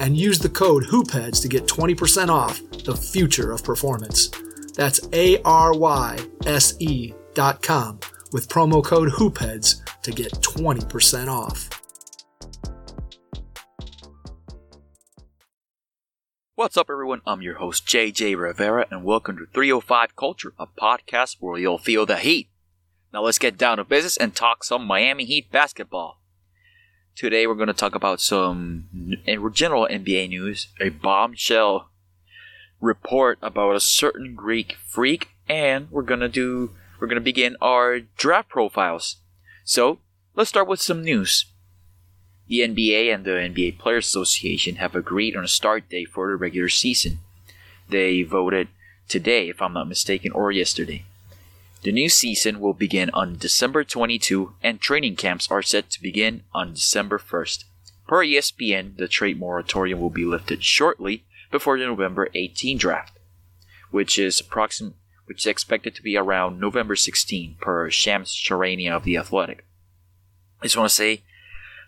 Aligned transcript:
and 0.00 0.16
use 0.16 0.38
the 0.38 0.48
code 0.48 0.86
HOOPHEADS 0.86 1.42
to 1.42 1.48
get 1.48 1.66
20% 1.66 2.30
off 2.30 2.62
the 2.84 2.96
future 2.96 3.52
of 3.52 3.62
performance. 3.62 4.30
That's 4.76 5.00
A 5.14 5.40
R 5.42 5.72
Y 5.72 6.18
S 6.44 6.74
E 6.80 7.14
dot 7.32 7.62
com 7.62 7.98
with 8.32 8.48
promo 8.48 8.84
code 8.84 9.08
HOOPHEADS 9.08 9.82
to 10.02 10.12
get 10.12 10.32
20% 10.32 11.28
off. 11.28 11.70
What's 16.54 16.76
up, 16.76 16.88
everyone? 16.90 17.22
I'm 17.26 17.40
your 17.40 17.56
host, 17.56 17.86
JJ 17.86 18.38
Rivera, 18.38 18.86
and 18.90 19.02
welcome 19.02 19.38
to 19.38 19.46
305 19.46 20.14
Culture, 20.14 20.52
a 20.58 20.66
podcast 20.66 21.36
where 21.40 21.58
you'll 21.58 21.78
feel 21.78 22.04
the 22.04 22.18
heat. 22.18 22.50
Now, 23.14 23.22
let's 23.22 23.38
get 23.38 23.56
down 23.56 23.78
to 23.78 23.84
business 23.84 24.18
and 24.18 24.34
talk 24.34 24.62
some 24.62 24.84
Miami 24.84 25.24
Heat 25.24 25.50
basketball. 25.50 26.20
Today, 27.14 27.46
we're 27.46 27.54
going 27.54 27.68
to 27.68 27.72
talk 27.72 27.94
about 27.94 28.20
some 28.20 28.88
general 29.52 29.88
NBA 29.90 30.28
news, 30.28 30.68
a 30.80 30.90
bombshell 30.90 31.90
report 32.80 33.38
about 33.42 33.76
a 33.76 33.80
certain 33.80 34.34
Greek 34.34 34.76
freak, 34.86 35.30
and 35.48 35.90
we're 35.90 36.02
to 36.02 36.28
do 36.28 36.70
we're 36.98 37.08
to 37.08 37.20
begin 37.20 37.56
our 37.60 38.00
draft 38.00 38.48
profiles. 38.48 39.16
So, 39.64 39.98
let's 40.34 40.48
start 40.48 40.68
with 40.68 40.80
some 40.80 41.04
news. 41.04 41.44
The 42.48 42.60
NBA 42.60 43.12
and 43.12 43.24
the 43.24 43.32
NBA 43.32 43.78
Players 43.78 44.06
Association 44.06 44.76
have 44.76 44.94
agreed 44.94 45.36
on 45.36 45.44
a 45.44 45.48
start 45.48 45.88
date 45.88 46.08
for 46.08 46.28
the 46.28 46.36
regular 46.36 46.68
season. 46.68 47.18
They 47.88 48.22
voted 48.22 48.68
today, 49.08 49.48
if 49.48 49.60
I'm 49.60 49.74
not 49.74 49.88
mistaken, 49.88 50.32
or 50.32 50.52
yesterday. 50.52 51.04
The 51.82 51.92
new 51.92 52.08
season 52.08 52.60
will 52.60 52.72
begin 52.72 53.10
on 53.10 53.36
December 53.36 53.84
22 53.84 54.54
and 54.62 54.80
training 54.80 55.16
camps 55.16 55.50
are 55.50 55.62
set 55.62 55.90
to 55.90 56.02
begin 56.02 56.42
on 56.54 56.74
December 56.74 57.18
1st. 57.18 57.64
Per 58.08 58.24
ESPN, 58.24 58.96
the 58.96 59.08
trade 59.08 59.38
moratorium 59.38 60.00
will 60.00 60.10
be 60.10 60.24
lifted 60.24 60.64
shortly 60.64 61.24
before 61.50 61.78
the 61.78 61.86
November 61.86 62.28
18 62.34 62.78
draft, 62.78 63.18
which 63.90 64.18
is 64.18 64.42
which 65.26 65.42
is 65.42 65.46
expected 65.46 65.94
to 65.94 66.02
be 66.02 66.16
around 66.16 66.60
November 66.60 66.96
16 66.96 67.56
per 67.60 67.90
Shams 67.90 68.32
Charania 68.34 68.92
of 68.92 69.04
The 69.04 69.16
Athletic. 69.16 69.64
I 70.60 70.66
just 70.66 70.76
want 70.76 70.88
to 70.88 70.94
say 70.94 71.22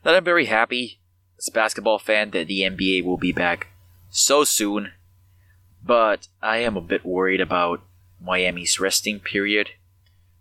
that 0.03 0.15
I'm 0.15 0.25
very 0.25 0.47
happy 0.47 0.99
as 1.39 1.49
a 1.49 1.53
basketball 1.53 1.99
fan 1.99 2.31
that 2.31 2.49
the 2.49 2.63
NBA 2.63 3.05
will 3.05 3.17
be 3.17 3.33
back 3.33 3.69
so 4.11 4.45
soon, 4.45 4.93
but 5.85 6.29
I 6.43 6.59
am 6.59 6.77
a 6.77 6.83
bit 6.83 7.05
worried 7.05 7.41
about 7.41 7.83
Miami's 8.21 8.81
resting 8.81 9.21
period. 9.21 9.71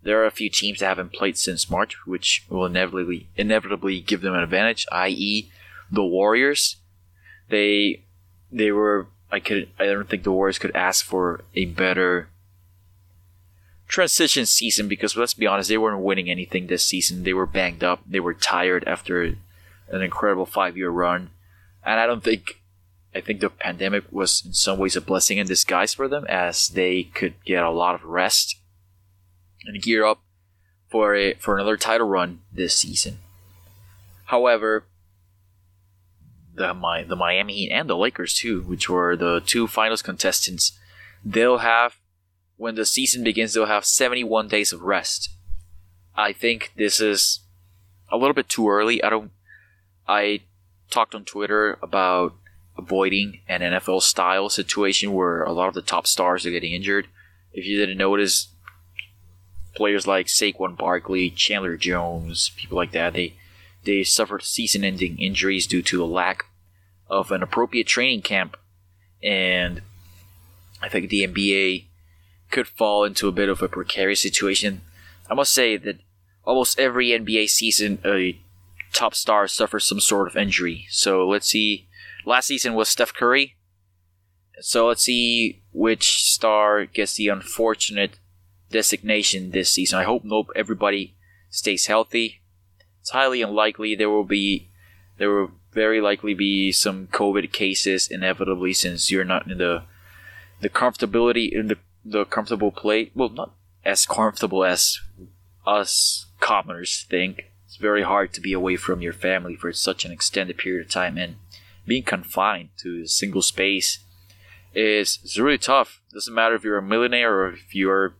There 0.03 0.21
are 0.21 0.25
a 0.25 0.31
few 0.31 0.49
teams 0.49 0.79
that 0.79 0.87
haven't 0.87 1.13
played 1.13 1.37
since 1.37 1.69
March, 1.69 2.05
which 2.05 2.45
will 2.49 2.65
inevitably 2.65 3.27
inevitably 3.35 4.01
give 4.01 4.21
them 4.21 4.33
an 4.33 4.43
advantage, 4.43 4.85
i.e., 4.91 5.51
the 5.91 6.03
Warriors. 6.03 6.77
They 7.49 8.03
they 8.51 8.71
were 8.71 9.07
I 9.31 9.39
could 9.39 9.69
I 9.79 9.85
don't 9.85 10.09
think 10.09 10.23
the 10.23 10.31
Warriors 10.31 10.59
could 10.59 10.75
ask 10.75 11.05
for 11.05 11.41
a 11.55 11.65
better 11.65 12.29
transition 13.87 14.45
season 14.45 14.87
because 14.87 15.15
let's 15.15 15.33
be 15.33 15.47
honest, 15.47 15.69
they 15.69 15.77
weren't 15.77 16.03
winning 16.03 16.29
anything 16.29 16.67
this 16.67 16.85
season. 16.85 17.23
They 17.23 17.33
were 17.33 17.45
banged 17.45 17.83
up. 17.83 18.01
They 18.05 18.19
were 18.19 18.33
tired 18.33 18.83
after 18.85 19.23
an 19.23 20.01
incredible 20.01 20.45
five 20.45 20.77
year 20.77 20.89
run. 20.89 21.29
And 21.85 21.99
I 21.99 22.05
don't 22.05 22.23
think 22.23 22.61
I 23.15 23.21
think 23.21 23.39
the 23.39 23.49
pandemic 23.49 24.03
was 24.11 24.43
in 24.45 24.53
some 24.53 24.77
ways 24.77 24.95
a 24.95 25.01
blessing 25.01 25.37
in 25.37 25.47
disguise 25.47 25.93
for 25.93 26.07
them 26.07 26.25
as 26.27 26.69
they 26.69 27.03
could 27.03 27.33
get 27.45 27.63
a 27.63 27.71
lot 27.71 27.95
of 27.95 28.03
rest 28.03 28.57
and 29.65 29.81
gear 29.81 30.05
up 30.05 30.21
for 30.89 31.15
a 31.15 31.33
for 31.35 31.55
another 31.55 31.77
title 31.77 32.07
run 32.07 32.41
this 32.51 32.77
season. 32.77 33.19
However, 34.25 34.83
the 36.57 36.73
my 36.73 37.03
the 37.03 37.15
Miami 37.15 37.53
Heat 37.53 37.71
and 37.71 37.89
the 37.89 37.95
Lakers 37.95 38.33
too, 38.33 38.61
which 38.63 38.89
were 38.89 39.15
the 39.15 39.41
two 39.45 39.67
finals 39.67 40.01
contestants, 40.01 40.77
they'll 41.23 41.59
have 41.59 41.97
when 42.57 42.75
the 42.75 42.85
season 42.85 43.23
begins, 43.23 43.53
they'll 43.53 43.67
have 43.67 43.85
71 43.85 44.47
days 44.47 44.73
of 44.73 44.81
rest. 44.81 45.29
I 46.15 46.33
think 46.33 46.73
this 46.75 46.99
is 46.99 47.39
a 48.11 48.17
little 48.17 48.33
bit 48.33 48.49
too 48.49 48.67
early. 48.69 49.01
I 49.03 49.09
don't. 49.09 49.31
I 50.07 50.41
talked 50.89 51.13
on 51.13 51.25
Twitter 51.25 51.77
about 51.81 52.33
avoiding 52.77 53.41
an 53.47 53.61
NFL 53.61 54.01
style 54.01 54.49
situation 54.49 55.13
where 55.13 55.43
a 55.43 55.51
lot 55.51 55.67
of 55.67 55.73
the 55.73 55.81
top 55.81 56.07
stars 56.07 56.45
are 56.45 56.51
getting 56.51 56.73
injured. 56.73 57.07
If 57.53 57.65
you 57.65 57.77
didn't 57.77 57.97
notice, 57.97 58.49
players 59.75 60.07
like 60.07 60.27
Saquon 60.27 60.77
Barkley, 60.77 61.29
Chandler 61.29 61.77
Jones, 61.77 62.51
people 62.55 62.77
like 62.77 62.91
that, 62.91 63.13
they 63.13 63.33
they 63.87 64.03
suffered 64.03 64.43
season-ending 64.43 65.17
injuries 65.17 65.65
due 65.65 65.81
to 65.81 66.03
a 66.03 66.05
lack 66.05 66.45
of 67.09 67.31
an 67.31 67.41
appropriate 67.41 67.87
training 67.87 68.21
camp, 68.21 68.57
and 69.23 69.81
I 70.81 70.89
think 70.89 71.09
the 71.09 71.25
NBA 71.25 71.85
could 72.51 72.67
fall 72.67 73.03
into 73.03 73.27
a 73.27 73.31
bit 73.31 73.49
of 73.49 73.61
a 73.61 73.67
precarious 73.67 74.19
situation. 74.19 74.81
I 75.29 75.33
must 75.33 75.53
say 75.53 75.77
that 75.77 75.99
almost 76.43 76.79
every 76.79 77.07
NBA 77.07 77.49
season, 77.49 77.99
a 78.05 78.39
top 78.93 79.15
star 79.15 79.47
suffers 79.47 79.85
some 79.85 79.99
sort 79.99 80.27
of 80.27 80.37
injury. 80.37 80.85
So 80.89 81.27
let's 81.27 81.47
see. 81.47 81.87
Last 82.25 82.47
season 82.47 82.73
was 82.73 82.89
Steph 82.89 83.13
Curry. 83.13 83.55
So 84.59 84.87
let's 84.87 85.03
see 85.03 85.61
which 85.71 86.23
star 86.23 86.85
gets 86.85 87.15
the 87.15 87.27
unfortunate 87.27 88.19
designation 88.69 89.51
this 89.51 89.69
season. 89.69 89.99
I 89.99 90.03
hope 90.03 90.23
nope 90.25 90.49
everybody 90.55 91.15
stays 91.49 91.85
healthy. 91.85 92.41
It's 93.07 93.13
highly 93.13 93.41
unlikely 93.41 93.95
there 93.95 94.09
will 94.09 94.25
be 94.25 94.67
there 95.17 95.29
will 95.29 95.51
very 95.71 96.01
likely 96.01 96.33
be 96.33 96.73
some 96.73 97.07
COVID 97.07 97.53
cases 97.53 98.09
inevitably 98.11 98.73
since 98.73 99.09
you're 99.09 99.23
not 99.23 99.49
in 99.49 99.59
the 99.59 99.83
the 100.59 100.67
comfortability 100.67 101.49
in 101.49 101.67
the 101.67 101.77
the 102.03 102.25
comfortable 102.25 102.69
play. 102.69 103.11
Well, 103.15 103.29
not 103.29 103.53
as 103.85 104.05
comfortable 104.05 104.65
as 104.65 104.99
us 105.65 106.25
commoners 106.41 107.05
think. 107.09 107.45
It's 107.65 107.77
very 107.77 108.03
hard 108.03 108.33
to 108.33 108.41
be 108.41 108.51
away 108.51 108.75
from 108.75 108.99
your 108.99 109.13
family 109.13 109.55
for 109.55 109.71
such 109.71 110.03
an 110.03 110.11
extended 110.11 110.57
period 110.57 110.85
of 110.85 110.91
time, 110.91 111.17
and 111.17 111.37
being 111.85 112.03
confined 112.03 112.71
to 112.79 113.03
a 113.03 113.07
single 113.07 113.41
space 113.41 113.99
is 114.73 115.19
it's 115.23 115.39
really 115.39 115.57
tough. 115.57 116.01
Doesn't 116.11 116.35
matter 116.35 116.55
if 116.55 116.65
you're 116.65 116.77
a 116.77 116.81
millionaire 116.81 117.33
or 117.39 117.53
if 117.53 117.73
you're 117.73 118.17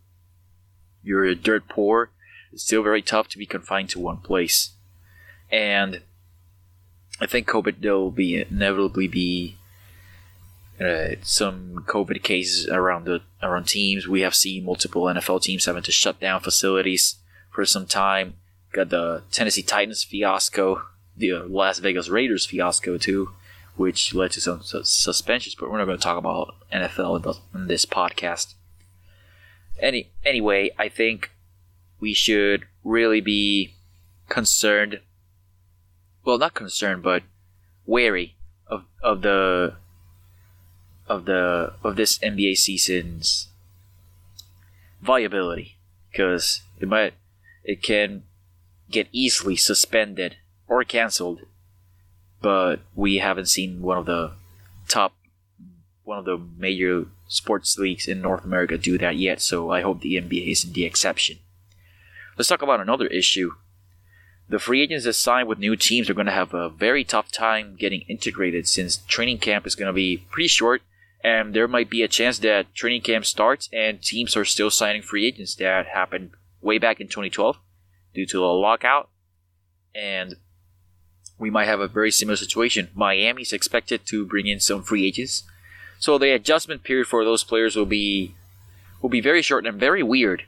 you're 1.03 1.35
dirt 1.35 1.67
poor. 1.67 2.11
It's 2.53 2.63
still 2.63 2.83
very 2.83 3.01
tough 3.01 3.27
to 3.29 3.37
be 3.37 3.45
confined 3.45 3.89
to 3.89 3.99
one 3.99 4.17
place, 4.17 4.76
and 5.51 6.01
I 7.19 7.25
think 7.25 7.47
COVID 7.47 7.81
there 7.81 7.95
will 7.95 8.11
be 8.11 8.45
inevitably 8.49 9.07
be 9.07 9.57
uh, 10.79 11.15
some 11.23 11.83
COVID 11.87 12.21
cases 12.21 12.67
around 12.67 13.05
the 13.05 13.21
around 13.41 13.67
teams. 13.67 14.07
We 14.07 14.21
have 14.21 14.35
seen 14.35 14.65
multiple 14.65 15.03
NFL 15.03 15.41
teams 15.41 15.65
having 15.65 15.83
to 15.83 15.91
shut 15.91 16.19
down 16.19 16.41
facilities 16.41 17.15
for 17.49 17.65
some 17.65 17.87
time. 17.87 18.35
Got 18.71 18.89
the 18.89 19.23
Tennessee 19.31 19.63
Titans 19.63 20.03
fiasco, 20.03 20.83
the 21.15 21.31
uh, 21.31 21.43
Las 21.47 21.79
Vegas 21.79 22.09
Raiders 22.09 22.45
fiasco 22.45 22.97
too, 22.97 23.31
which 23.75 24.13
led 24.13 24.31
to 24.31 24.41
some 24.41 24.61
suspensions. 24.61 25.55
But 25.55 25.71
we're 25.71 25.79
not 25.79 25.85
going 25.85 25.97
to 25.97 26.03
talk 26.03 26.17
about 26.17 26.55
NFL 26.71 27.37
in 27.55 27.67
this 27.67 27.85
podcast. 27.85 28.53
Any 29.79 30.11
anyway, 30.23 30.69
I 30.77 30.89
think 30.89 31.31
we 31.99 32.13
should 32.13 32.65
really 32.83 33.21
be 33.21 33.73
concerned. 34.29 34.99
Well, 36.27 36.37
not 36.37 36.55
concerned, 36.55 37.03
but 37.03 37.23
wary 37.85 38.35
of 38.67 38.83
of 39.01 39.21
the 39.21 39.77
of 41.07 41.23
the 41.23 41.71
of 41.81 41.95
this 41.95 42.17
NBA 42.17 42.57
season's 42.57 43.47
viability. 45.01 45.77
Because 46.11 46.63
it 46.81 46.89
might 46.89 47.13
it 47.63 47.81
can 47.81 48.23
get 48.91 49.07
easily 49.13 49.55
suspended 49.55 50.35
or 50.67 50.83
canceled 50.83 51.45
but 52.41 52.81
we 52.93 53.19
haven't 53.19 53.47
seen 53.47 53.81
one 53.81 53.97
of 53.97 54.05
the 54.05 54.33
top 54.89 55.13
one 56.03 56.19
of 56.19 56.25
the 56.25 56.37
major 56.57 57.05
sports 57.29 57.77
leagues 57.77 58.05
in 58.05 58.21
North 58.21 58.43
America 58.43 58.77
do 58.77 58.97
that 58.97 59.15
yet 59.15 59.41
so 59.41 59.71
I 59.71 59.79
hope 59.79 60.01
the 60.01 60.15
NBA 60.15 60.51
isn't 60.51 60.73
the 60.73 60.83
exception. 60.83 61.39
Let's 62.37 62.49
talk 62.49 62.61
about 62.61 62.81
another 62.81 63.07
issue 63.07 63.51
the 64.49 64.59
free 64.59 64.81
agents 64.81 65.05
that 65.05 65.13
sign 65.13 65.47
with 65.47 65.59
new 65.59 65.75
teams 65.75 66.09
are 66.09 66.13
going 66.13 66.25
to 66.25 66.31
have 66.31 66.53
a 66.53 66.69
very 66.69 67.03
tough 67.03 67.31
time 67.31 67.75
getting 67.77 68.01
integrated 68.01 68.67
since 68.67 68.97
training 69.07 69.39
camp 69.39 69.67
is 69.67 69.75
going 69.75 69.87
to 69.87 69.93
be 69.93 70.25
pretty 70.29 70.47
short 70.47 70.81
and 71.23 71.53
there 71.53 71.67
might 71.67 71.89
be 71.89 72.03
a 72.03 72.07
chance 72.07 72.39
that 72.39 72.73
training 72.73 73.01
camp 73.01 73.25
starts 73.25 73.69
and 73.73 74.01
teams 74.01 74.35
are 74.37 74.45
still 74.45 74.71
signing 74.71 75.01
free 75.01 75.27
agents 75.27 75.55
that 75.55 75.87
happened 75.87 76.31
way 76.61 76.77
back 76.77 77.01
in 77.01 77.07
2012 77.07 77.57
due 78.13 78.25
to 78.27 78.45
a 78.45 78.47
lockout. 78.47 79.09
And 79.93 80.35
we 81.39 81.49
might 81.49 81.65
have 81.65 81.79
a 81.79 81.87
very 81.87 82.11
similar 82.11 82.35
situation. 82.35 82.89
Miami 82.93 83.41
is 83.41 83.53
expected 83.53 84.05
to 84.07 84.25
bring 84.25 84.47
in 84.47 84.59
some 84.59 84.83
free 84.83 85.05
agents. 85.05 85.43
So 85.99 86.17
the 86.17 86.33
adjustment 86.33 86.83
period 86.83 87.07
for 87.07 87.25
those 87.25 87.43
players 87.43 87.75
will 87.75 87.85
be 87.85 88.33
will 89.01 89.09
be 89.09 89.21
very 89.21 89.41
short 89.41 89.65
and 89.65 89.79
very 89.79 90.03
weird. 90.03 90.43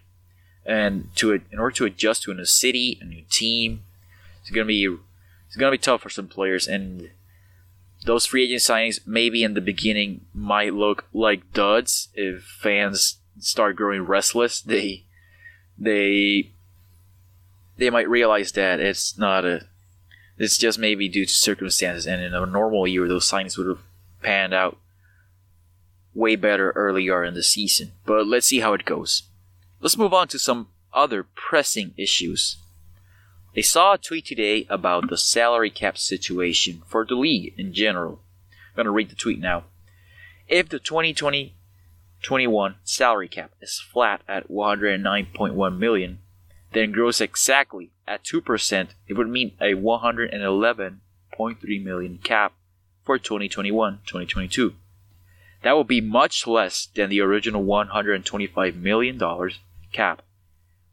And 0.66 1.10
to 1.16 1.34
in 1.34 1.60
order 1.60 1.76
to 1.76 1.86
adjust 1.86 2.24
to 2.24 2.32
a 2.32 2.36
new 2.36 2.46
city 2.46 3.00
a 3.02 3.06
new 3.06 3.24
team 3.30 3.84
it's 4.50 4.56
gonna 4.56 4.66
be 4.66 4.98
it's 5.46 5.56
gonna 5.56 5.72
be 5.72 5.78
tough 5.78 6.02
for 6.02 6.10
some 6.10 6.28
players, 6.28 6.68
and 6.68 7.12
those 8.06 8.26
free 8.26 8.46
agent 8.46 8.62
signings 8.62 9.06
maybe 9.06 9.44
in 9.44 9.54
the 9.54 9.62
beginning 9.62 10.26
might 10.34 10.74
look 10.74 11.06
like 11.14 11.54
duds 11.54 12.10
if 12.16 12.42
fans 12.42 13.20
start 13.38 13.76
growing 13.76 14.02
restless. 14.02 14.62
They 14.66 15.04
they 15.78 16.52
they 17.78 17.92
might 17.92 18.10
realize 18.10 18.52
that 18.54 18.80
it's 18.80 19.20
not 19.20 19.46
a 19.46 19.68
it's 20.40 20.58
just 20.58 20.80
maybe 20.80 21.08
due 21.08 21.28
to 21.28 21.34
circumstances, 21.34 22.08
and 22.08 22.24
in 22.24 22.34
a 22.34 22.46
normal 22.48 22.88
year, 22.88 23.08
those 23.08 23.30
signings 23.30 23.56
would 23.56 23.68
have 23.68 23.84
panned 24.24 24.56
out 24.56 24.80
way 26.16 26.36
better 26.36 26.72
earlier 26.72 27.24
in 27.24 27.36
the 27.36 27.44
season. 27.44 27.92
But 28.04 28.26
let's 28.26 28.48
see 28.48 28.62
how 28.62 28.74
it 28.74 28.86
goes. 28.86 29.24
Let's 29.80 29.98
move 29.98 30.14
on 30.14 30.28
to 30.30 30.40
some 30.40 30.70
other 30.92 31.24
pressing 31.36 31.94
issues. 31.98 32.58
I 33.58 33.62
saw 33.62 33.94
a 33.94 33.98
tweet 33.98 34.26
today 34.26 34.68
about 34.70 35.10
the 35.10 35.18
salary 35.18 35.72
cap 35.72 35.98
situation 35.98 36.84
for 36.86 37.04
the 37.04 37.16
league 37.16 37.56
in 37.58 37.74
general. 37.74 38.22
I'm 38.52 38.76
going 38.76 38.86
to 38.86 38.92
read 38.92 39.10
the 39.10 39.16
tweet 39.16 39.40
now. 39.40 39.64
If 40.48 40.70
the 40.70 40.80
2020 40.80 41.56
21 42.22 42.76
salary 42.84 43.28
cap 43.28 43.52
is 43.62 43.80
flat 43.80 44.22
at 44.28 44.50
109.1 44.50 45.78
million, 45.78 46.20
then 46.74 46.92
grows 46.92 47.22
exactly 47.22 47.92
at 48.08 48.24
2%, 48.24 48.90
it 49.08 49.14
would 49.14 49.30
mean 49.30 49.54
a 49.62 49.74
111.3 49.74 51.84
million 51.84 52.18
cap 52.18 52.54
for 53.06 53.18
2021-2022. 53.18 54.74
That 55.64 55.78
would 55.78 55.88
be 55.88 56.02
much 56.02 56.46
less 56.46 56.90
than 56.94 57.10
the 57.10 57.22
original 57.22 57.64
125 57.64 58.76
million 58.76 59.18
dollars 59.18 59.60
cap, 59.92 60.22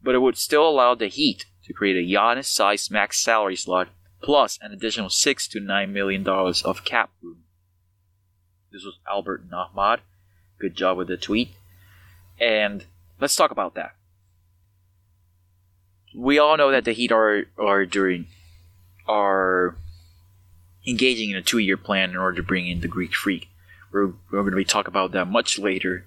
but 0.03 0.15
it 0.15 0.19
would 0.19 0.39
still 0.39 0.69
allow 0.69 0.95
the 0.95 1.09
Heat 1.09 1.47
to 1.67 1.73
create 1.73 1.97
a 1.97 2.09
Giannis-sized 2.09 2.91
max 2.91 3.23
salary 3.23 3.57
slot 3.57 3.89
plus 4.23 4.59
an 4.63 4.73
additional 4.73 5.11
six 5.11 5.47
to 5.49 5.61
nine 5.61 5.93
million 5.93 6.23
dollars 6.23 6.63
of 6.63 6.85
cap 6.85 7.11
room. 7.23 7.45
This 8.73 8.85
was 8.85 8.99
Albert 9.09 9.45
Nahmad. 9.51 10.01
Good 10.59 10.75
job 10.75 10.97
with 10.97 11.09
the 11.09 11.17
tweet. 11.17 11.51
And 12.41 12.85
let's 13.21 13.37
talk 13.37 13.51
about 13.51 13.75
that. 13.75 13.95
We 16.15 16.39
all 16.39 16.57
know 16.57 16.71
that 16.71 16.85
the 16.85 16.93
Heat 16.93 17.13
are 17.13 17.45
are 17.59 17.85
during 17.85 18.27
are 19.07 19.77
engaging 20.87 21.31
in 21.31 21.37
a 21.37 21.43
two 21.43 21.59
year 21.59 21.77
plan 21.77 22.11
in 22.11 22.17
order 22.17 22.37
to 22.37 22.43
bring 22.43 22.67
in 22.69 22.81
the 22.81 22.89
Greek 22.89 23.15
Freak. 23.15 23.49
We're, 23.93 24.07
we're 24.31 24.41
going 24.41 24.51
to 24.51 24.57
be 24.57 24.65
talking 24.65 24.91
about 24.91 25.13
that 25.13 25.27
much 25.27 25.59
later, 25.59 26.05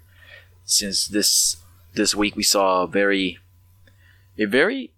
since 0.65 1.07
this 1.07 1.57
this 1.93 2.13
week 2.15 2.35
we 2.35 2.43
saw 2.43 2.83
a 2.83 2.87
very 2.87 3.39
a 4.37 4.45
very 4.45 4.91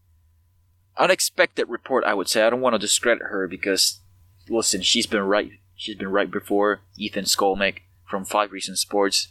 unexpected 0.98 1.70
report, 1.70 2.04
I 2.06 2.14
would 2.14 2.28
say. 2.28 2.44
I 2.44 2.50
don't 2.50 2.62
want 2.62 2.74
to 2.74 2.80
discredit 2.80 3.24
her 3.24 3.48
because, 3.48 4.00
listen, 4.50 4.82
she's 4.82 5.08
been 5.08 5.24
right. 5.24 5.52
She's 5.76 5.96
been 5.96 6.12
right 6.12 6.30
before. 6.30 6.82
Ethan 6.98 7.26
Skolnick 7.26 7.80
from 8.06 8.26
Five 8.26 8.52
Reasons 8.52 8.80
Sports 8.80 9.30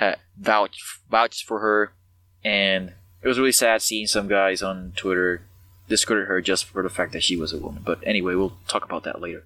uh, 0.00 0.04
had 0.04 0.18
vouched 0.38 0.82
vouched 1.10 1.44
for 1.44 1.60
her, 1.60 1.92
and 2.44 2.94
it 3.22 3.28
was 3.28 3.38
really 3.38 3.52
sad 3.52 3.82
seeing 3.82 4.06
some 4.06 4.28
guys 4.28 4.62
on 4.62 4.92
Twitter 4.96 5.42
discredit 5.88 6.26
her 6.26 6.40
just 6.40 6.64
for 6.64 6.82
the 6.82 6.88
fact 6.88 7.12
that 7.12 7.22
she 7.22 7.36
was 7.36 7.52
a 7.52 7.58
woman. 7.58 7.82
But 7.84 8.00
anyway, 8.06 8.34
we'll 8.34 8.56
talk 8.66 8.84
about 8.84 9.04
that 9.04 9.20
later. 9.20 9.44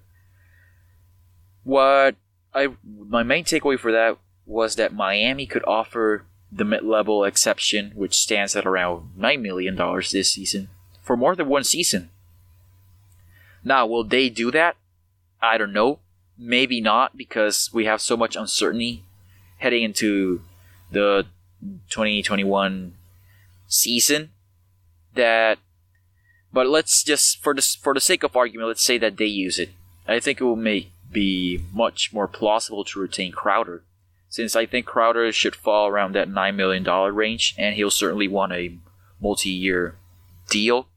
What 1.63 2.15
I 2.53 2.69
my 2.85 3.23
main 3.23 3.43
takeaway 3.43 3.77
for 3.77 3.91
that 3.91 4.17
was 4.45 4.77
that 4.77 4.93
Miami 4.93 5.45
could 5.45 5.63
offer 5.67 6.25
the 6.49 6.63
mid-level 6.63 7.25
exception, 7.25 7.91
which 7.95 8.17
stands 8.17 8.55
at 8.55 8.65
around 8.65 9.11
nine 9.17 9.41
million 9.41 9.75
dollars 9.75 10.11
this 10.11 10.31
season, 10.31 10.69
for 11.07 11.15
more 11.15 11.35
than 11.35 11.47
one 11.47 11.63
season. 11.63 12.09
Now, 13.63 13.87
will 13.87 14.03
they 14.03 14.29
do 14.29 14.51
that? 14.51 14.75
I 15.41 15.57
don't 15.57 15.73
know. 15.73 15.99
Maybe 16.37 16.81
not 16.81 17.17
because 17.17 17.71
we 17.73 17.85
have 17.85 18.01
so 18.01 18.17
much 18.17 18.35
uncertainty 18.35 19.03
heading 19.57 19.83
into 19.83 20.41
the 20.91 21.25
2021 21.89 22.93
season 23.67 24.29
that 25.15 25.57
but 26.53 26.67
let's 26.67 27.03
just 27.03 27.41
for 27.41 27.53
the 27.55 27.61
for 27.81 27.93
the 27.93 27.99
sake 27.99 28.23
of 28.23 28.35
argument 28.35 28.67
let's 28.67 28.83
say 28.83 28.97
that 28.99 29.17
they 29.17 29.25
use 29.25 29.57
it. 29.57 29.71
I 30.07 30.19
think 30.19 30.39
it 30.39 30.43
will 30.43 30.55
make 30.55 30.91
be 31.11 31.61
much 31.73 32.13
more 32.13 32.27
plausible 32.27 32.83
to 32.85 32.99
retain 32.99 33.31
Crowder 33.31 33.83
since 34.29 34.55
I 34.55 34.65
think 34.65 34.85
Crowder 34.85 35.31
should 35.31 35.55
fall 35.55 35.87
around 35.87 36.13
that 36.13 36.29
9 36.29 36.55
million 36.55 36.83
dollar 36.83 37.11
range 37.11 37.55
and 37.57 37.75
he'll 37.75 37.91
certainly 37.91 38.27
want 38.27 38.53
a 38.53 38.77
multi-year 39.19 39.95
deal 40.49 40.87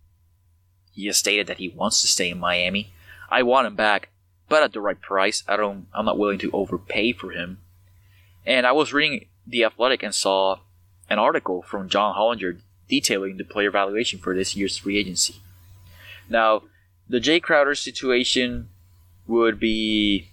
he 0.92 1.06
has 1.06 1.16
stated 1.16 1.46
that 1.46 1.58
he 1.58 1.68
wants 1.68 2.00
to 2.00 2.08
stay 2.08 2.30
in 2.30 2.38
Miami. 2.38 2.92
I 3.30 3.42
want 3.42 3.66
him 3.66 3.76
back, 3.76 4.08
but 4.48 4.62
at 4.62 4.72
the 4.72 4.80
right 4.80 5.00
price. 5.00 5.42
I 5.48 5.56
don't. 5.56 5.86
I'm 5.94 6.04
not 6.04 6.18
willing 6.18 6.38
to 6.40 6.50
overpay 6.52 7.12
for 7.12 7.30
him. 7.30 7.58
And 8.44 8.66
I 8.66 8.72
was 8.72 8.92
reading 8.92 9.26
the 9.46 9.64
Athletic 9.64 10.02
and 10.02 10.14
saw 10.14 10.58
an 11.08 11.18
article 11.18 11.62
from 11.62 11.88
John 11.88 12.14
Hollinger 12.14 12.60
detailing 12.88 13.36
the 13.36 13.44
player 13.44 13.70
valuation 13.70 14.18
for 14.18 14.34
this 14.34 14.56
year's 14.56 14.76
free 14.76 14.98
agency. 14.98 15.36
Now, 16.28 16.62
the 17.08 17.20
Jae 17.20 17.42
Crowder 17.42 17.74
situation 17.74 18.68
would 19.26 19.60
be 19.60 20.28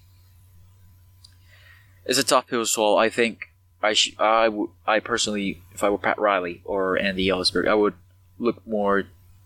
is 2.05 2.17
a 2.17 2.24
tough 2.24 2.48
pill 2.48 2.62
to 2.62 2.65
swallow. 2.65 2.98
I 2.98 3.10
think 3.10 3.50
I 3.81 3.93
sh- 3.93 4.15
I, 4.17 4.46
w- 4.46 4.72
I 4.86 5.00
personally, 5.00 5.62
if 5.74 5.84
I 5.84 5.89
were 5.89 5.98
Pat 5.98 6.20
Riley 6.20 6.62
or 6.65 6.98
Andy 6.98 7.27
Elisburg, 7.27 7.67
I 7.67 7.75
would 7.75 7.93
look 8.39 8.65
more 8.65 9.03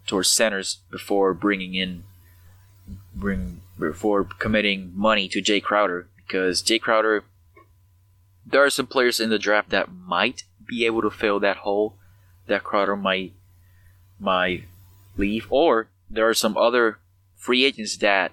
towards 0.08 0.30
centers 0.30 0.80
before 0.90 1.34
bringing 1.34 1.76
in 1.76 2.04
bring 3.16 3.62
before 3.80 4.24
committing 4.24 4.92
money 4.96 5.28
to 5.28 5.42
Jae 5.42 5.62
Crowder 5.62 6.08
because 6.16 6.62
Jae 6.62 6.82
Crowder 6.82 7.24
there 8.46 8.64
are 8.64 8.70
some 8.70 8.88
players 8.88 9.20
in 9.20 9.30
the 9.30 9.40
draft 9.40 9.70
that 9.70 9.92
might 9.92 10.44
be 10.68 10.86
able 10.86 11.02
to 11.02 11.10
fill 11.10 11.40
that 11.40 11.58
hole 11.58 11.96
that 12.48 12.64
Crowder 12.64 12.96
might 12.96 13.34
might 14.20 14.64
leave 15.18 15.48
or 15.50 15.90
there 16.10 16.28
are 16.28 16.34
some 16.34 16.58
other 16.58 17.00
free 17.36 17.64
agents 17.64 17.98
that 17.98 18.32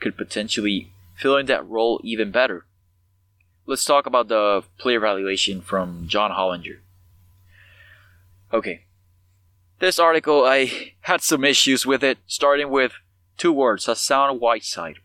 could 0.00 0.16
potentially 0.16 0.90
fill 1.16 1.36
in 1.36 1.46
that 1.46 1.68
role 1.68 2.00
even 2.04 2.30
better. 2.30 2.64
Let's 3.66 3.84
talk 3.84 4.06
about 4.06 4.28
the 4.28 4.62
player 4.78 4.98
evaluation 4.98 5.60
from 5.60 6.04
John 6.06 6.30
Hollinger. 6.30 6.78
Okay, 8.52 8.84
this 9.78 9.98
article, 9.98 10.44
I 10.44 10.94
had 11.02 11.22
some 11.22 11.44
issues 11.44 11.86
with 11.86 12.02
it, 12.02 12.18
starting 12.26 12.70
with 12.70 12.92
two 13.36 13.52
words 13.52 13.86
Hassan 13.86 14.38
Whiteside. 14.38 14.96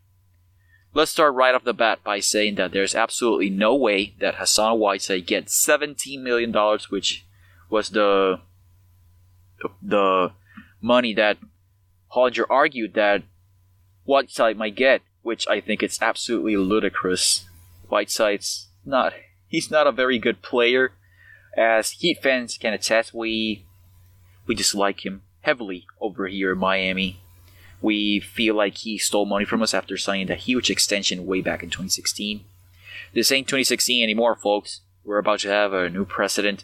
Let's 0.93 1.11
start 1.11 1.33
right 1.33 1.55
off 1.55 1.63
the 1.63 1.73
bat 1.73 2.03
by 2.03 2.19
saying 2.19 2.55
that 2.55 2.71
there's 2.71 2.93
absolutely 2.93 3.49
no 3.49 3.75
way 3.75 4.13
that 4.19 4.35
Hassan 4.35 4.77
Whiteside 4.77 5.25
gets 5.25 5.65
$17 5.65 6.21
million, 6.21 6.53
which 6.89 7.25
was 7.69 7.89
the 7.89 8.41
the 9.81 10.33
money 10.81 11.13
that 11.13 11.37
Hollinger 12.13 12.45
argued 12.49 12.93
that 12.95 13.23
Whiteside 14.03 14.57
might 14.57 14.75
get, 14.75 15.01
which 15.21 15.47
I 15.47 15.61
think 15.61 15.81
it's 15.81 16.01
absolutely 16.01 16.57
ludicrous. 16.57 17.45
Whiteside's 17.87 18.67
not 18.85 19.13
he's 19.47 19.71
not 19.71 19.87
a 19.87 19.91
very 19.91 20.19
good 20.19 20.41
player. 20.41 20.91
As 21.57 21.91
Heat 21.91 22.19
fans 22.21 22.57
can 22.57 22.73
attest, 22.73 23.13
we 23.13 23.65
we 24.45 24.55
dislike 24.55 25.05
him 25.05 25.21
heavily 25.41 25.85
over 26.01 26.27
here 26.27 26.53
in 26.53 26.57
Miami. 26.57 27.19
We 27.81 28.19
feel 28.19 28.55
like 28.55 28.77
he 28.77 28.97
stole 28.97 29.25
money 29.25 29.45
from 29.45 29.61
us 29.61 29.73
after 29.73 29.97
signing 29.97 30.27
that 30.27 30.39
huge 30.39 30.69
extension 30.69 31.25
way 31.25 31.41
back 31.41 31.63
in 31.63 31.69
2016. 31.69 32.43
This 33.13 33.31
ain't 33.31 33.47
2016 33.47 34.01
anymore, 34.01 34.35
folks. 34.35 34.81
We're 35.03 35.17
about 35.17 35.39
to 35.39 35.49
have 35.49 35.73
a 35.73 35.89
new 35.89 36.05
president, 36.05 36.63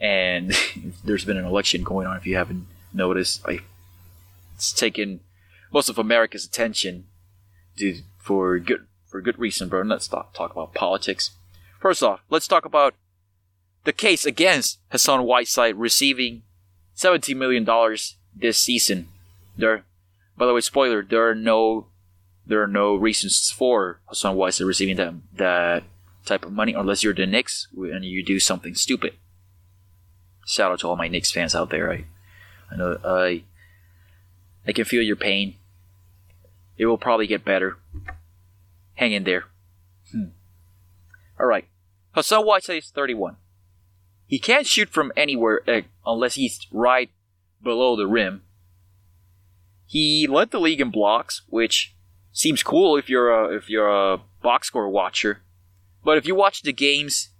and 0.00 0.56
there's 1.04 1.24
been 1.24 1.36
an 1.36 1.44
election 1.44 1.82
going 1.82 2.06
on. 2.06 2.16
If 2.16 2.26
you 2.26 2.36
haven't 2.36 2.66
noticed, 2.92 3.46
like 3.46 3.64
it's 4.54 4.72
taken 4.72 5.20
most 5.72 5.88
of 5.88 5.98
America's 5.98 6.44
attention, 6.44 7.06
dude, 7.76 8.02
for 8.18 8.58
good 8.58 8.86
for 9.06 9.20
good 9.20 9.38
reason, 9.38 9.68
bro. 9.68 9.82
Let's 9.82 10.08
talk 10.08 10.32
talk 10.32 10.52
about 10.52 10.72
politics. 10.72 11.32
First 11.80 12.02
off, 12.02 12.20
let's 12.30 12.46
talk 12.46 12.64
about 12.64 12.94
the 13.84 13.92
case 13.92 14.24
against 14.24 14.78
Hassan 14.90 15.24
Whiteside 15.24 15.76
receiving 15.76 16.42
$17 17.00 17.34
million 17.36 17.66
this 18.36 18.58
season. 18.58 19.08
There, 19.56 19.84
by 20.36 20.46
the 20.46 20.54
way, 20.54 20.60
spoiler: 20.60 21.02
there 21.02 21.28
are 21.28 21.34
no 21.34 21.86
there 22.46 22.62
are 22.62 22.68
no 22.68 22.94
reasons 22.94 23.50
for 23.50 24.00
Hassan 24.06 24.36
Whiteside 24.36 24.66
receiving 24.66 24.96
that 24.96 25.14
that 25.36 25.84
type 26.26 26.44
of 26.44 26.52
money 26.52 26.72
unless 26.72 27.02
you're 27.02 27.14
the 27.14 27.26
Knicks 27.26 27.68
and 27.74 28.04
you 28.04 28.24
do 28.24 28.38
something 28.38 28.74
stupid. 28.74 29.14
Shout 30.46 30.72
out 30.72 30.80
to 30.80 30.88
all 30.88 30.96
my 30.96 31.08
Knicks 31.08 31.30
fans 31.30 31.54
out 31.54 31.70
there. 31.70 31.90
I, 31.90 32.04
I 32.70 32.76
know 32.76 32.98
I 33.04 33.44
I 34.66 34.72
can 34.72 34.84
feel 34.84 35.02
your 35.02 35.16
pain. 35.16 35.56
It 36.76 36.86
will 36.86 36.98
probably 36.98 37.26
get 37.26 37.44
better. 37.44 37.76
Hang 38.94 39.12
in 39.12 39.24
there. 39.24 39.44
Hmm. 40.12 40.30
All 41.38 41.46
right. 41.46 41.66
Hassan 42.12 42.44
Whiteside 42.44 42.78
is 42.78 42.90
31. 42.90 43.36
He 44.30 44.38
can't 44.38 44.64
shoot 44.64 44.90
from 44.90 45.10
anywhere 45.16 45.60
uh, 45.66 45.80
unless 46.06 46.36
he's 46.36 46.68
right 46.70 47.10
below 47.60 47.96
the 47.96 48.06
rim. 48.06 48.42
He 49.86 50.28
led 50.28 50.52
the 50.52 50.60
league 50.60 50.80
in 50.80 50.92
blocks, 50.92 51.42
which 51.48 51.96
seems 52.30 52.62
cool 52.62 52.96
if 52.96 53.10
you're 53.10 53.28
a 53.28 53.52
if 53.52 53.68
you're 53.68 53.88
a 53.88 54.20
box 54.40 54.68
score 54.68 54.88
watcher. 54.88 55.42
But 56.04 56.16
if 56.16 56.26
you 56.26 56.36
watch 56.36 56.62
the 56.62 56.72
games, 56.72 57.30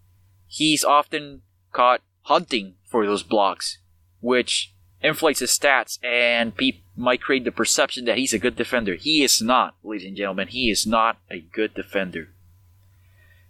he's 0.48 0.82
often 0.82 1.42
caught 1.72 2.00
hunting 2.22 2.74
for 2.82 3.06
those 3.06 3.22
blocks, 3.22 3.78
which 4.18 4.74
inflates 5.00 5.38
his 5.38 5.56
stats 5.56 6.00
and 6.02 6.56
pe- 6.56 6.80
might 6.96 7.22
create 7.22 7.44
the 7.44 7.52
perception 7.52 8.04
that 8.06 8.18
he's 8.18 8.32
a 8.32 8.38
good 8.40 8.56
defender. 8.56 8.96
He 8.96 9.22
is 9.22 9.40
not, 9.40 9.76
ladies 9.84 10.08
and 10.08 10.16
gentlemen. 10.16 10.48
He 10.48 10.72
is 10.72 10.88
not 10.88 11.18
a 11.30 11.38
good 11.38 11.72
defender. 11.72 12.30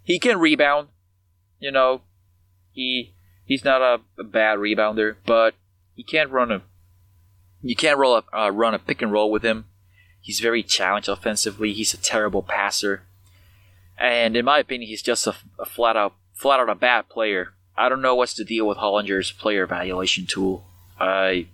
He 0.03 0.19
can 0.19 0.39
rebound, 0.39 0.89
you 1.59 1.71
know. 1.71 2.01
He 2.71 3.15
he's 3.45 3.63
not 3.63 3.81
a, 3.81 4.01
a 4.19 4.23
bad 4.23 4.59
rebounder, 4.59 5.15
but 5.25 5.55
you 5.95 6.03
can't 6.03 6.31
run 6.31 6.51
a 6.51 6.61
you 7.63 7.75
can't 7.75 7.99
roll 7.99 8.15
up, 8.15 8.25
uh, 8.35 8.51
run 8.51 8.73
a 8.73 8.79
pick 8.79 9.01
and 9.01 9.11
roll 9.11 9.31
with 9.31 9.43
him. 9.43 9.65
He's 10.19 10.39
very 10.39 10.63
challenged 10.63 11.09
offensively. 11.09 11.73
He's 11.73 11.93
a 11.93 11.97
terrible 11.97 12.41
passer, 12.41 13.03
and 13.97 14.35
in 14.35 14.45
my 14.45 14.59
opinion, 14.59 14.89
he's 14.89 15.01
just 15.01 15.27
a, 15.27 15.35
a 15.59 15.65
flat 15.65 15.95
out 15.95 16.15
flat 16.33 16.59
out 16.59 16.69
a 16.69 16.75
bad 16.75 17.09
player. 17.09 17.53
I 17.77 17.89
don't 17.89 18.01
know 18.01 18.15
what's 18.15 18.33
the 18.33 18.43
deal 18.43 18.67
with 18.67 18.77
Hollinger's 18.77 19.31
player 19.31 19.63
evaluation 19.63 20.25
tool. 20.25 20.65
I 20.99 21.47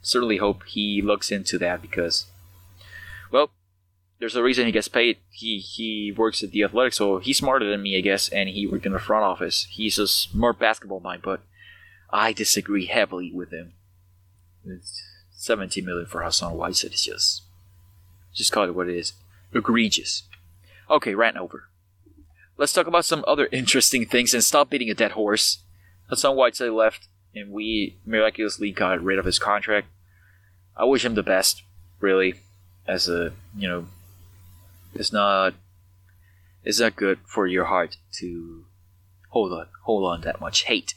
certainly 0.00 0.38
hope 0.38 0.64
he 0.64 1.02
looks 1.02 1.30
into 1.30 1.58
that 1.58 1.82
because, 1.82 2.26
there's 4.22 4.36
a 4.36 4.42
reason 4.42 4.66
he 4.66 4.72
gets 4.72 4.86
paid. 4.86 5.16
He 5.32 5.58
he 5.58 6.14
works 6.16 6.44
at 6.44 6.52
the 6.52 6.62
Athletic, 6.62 6.92
so 6.92 7.18
he's 7.18 7.38
smarter 7.38 7.68
than 7.68 7.82
me, 7.82 7.98
I 7.98 8.02
guess, 8.02 8.28
and 8.28 8.48
he 8.48 8.68
worked 8.68 8.86
in 8.86 8.92
the 8.92 9.00
front 9.00 9.24
office. 9.24 9.66
He's 9.68 9.98
a 9.98 10.06
smart 10.06 10.60
basketball 10.60 11.00
mind, 11.00 11.22
but 11.24 11.40
I 12.08 12.32
disagree 12.32 12.86
heavily 12.86 13.32
with 13.34 13.50
him. 13.50 13.72
It's 14.64 15.02
17 15.32 15.84
million 15.84 16.06
for 16.06 16.22
Hassan 16.22 16.56
Whiteside 16.56 16.92
is 16.92 17.02
just, 17.02 17.42
just 18.32 18.52
call 18.52 18.62
it 18.62 18.76
what 18.76 18.88
it 18.88 18.96
is, 18.96 19.14
egregious. 19.52 20.22
Okay, 20.88 21.16
rant 21.16 21.36
over. 21.36 21.64
Let's 22.56 22.72
talk 22.72 22.86
about 22.86 23.04
some 23.04 23.24
other 23.26 23.48
interesting 23.52 24.06
things 24.06 24.32
and 24.34 24.44
stop 24.44 24.70
beating 24.70 24.88
a 24.88 24.94
dead 24.94 25.12
horse. 25.12 25.64
Hassan 26.10 26.36
Whiteside 26.36 26.70
left, 26.70 27.08
and 27.34 27.50
we 27.50 27.96
miraculously 28.06 28.70
got 28.70 29.02
rid 29.02 29.18
of 29.18 29.24
his 29.24 29.40
contract. 29.40 29.88
I 30.76 30.84
wish 30.84 31.04
him 31.04 31.16
the 31.16 31.24
best, 31.24 31.64
really, 31.98 32.34
as 32.86 33.08
a 33.08 33.32
you 33.58 33.68
know 33.68 33.86
it's 34.94 35.12
not 35.12 35.54
it's 36.64 36.80
not 36.80 36.96
good 36.96 37.18
for 37.24 37.46
your 37.46 37.64
heart 37.64 37.96
to 38.18 38.64
hold 39.30 39.52
on 39.52 39.66
hold 39.84 40.04
on 40.04 40.20
that 40.22 40.40
much 40.40 40.64
hate. 40.64 40.94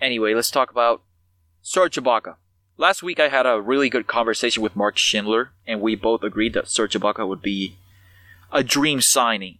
Anyway, 0.00 0.34
let's 0.34 0.50
talk 0.50 0.70
about 0.70 1.02
Serge 1.60 1.96
Ibaka. 1.96 2.36
Last 2.76 3.02
week 3.02 3.20
I 3.20 3.28
had 3.28 3.46
a 3.46 3.60
really 3.60 3.88
good 3.88 4.06
conversation 4.06 4.62
with 4.62 4.74
Mark 4.74 4.96
Schindler, 4.96 5.52
and 5.66 5.80
we 5.80 5.94
both 5.94 6.22
agreed 6.22 6.54
that 6.54 6.68
Serge 6.68 6.94
Ibaka 6.94 7.26
would 7.26 7.42
be 7.42 7.76
a 8.50 8.64
dream 8.64 9.00
signing 9.00 9.58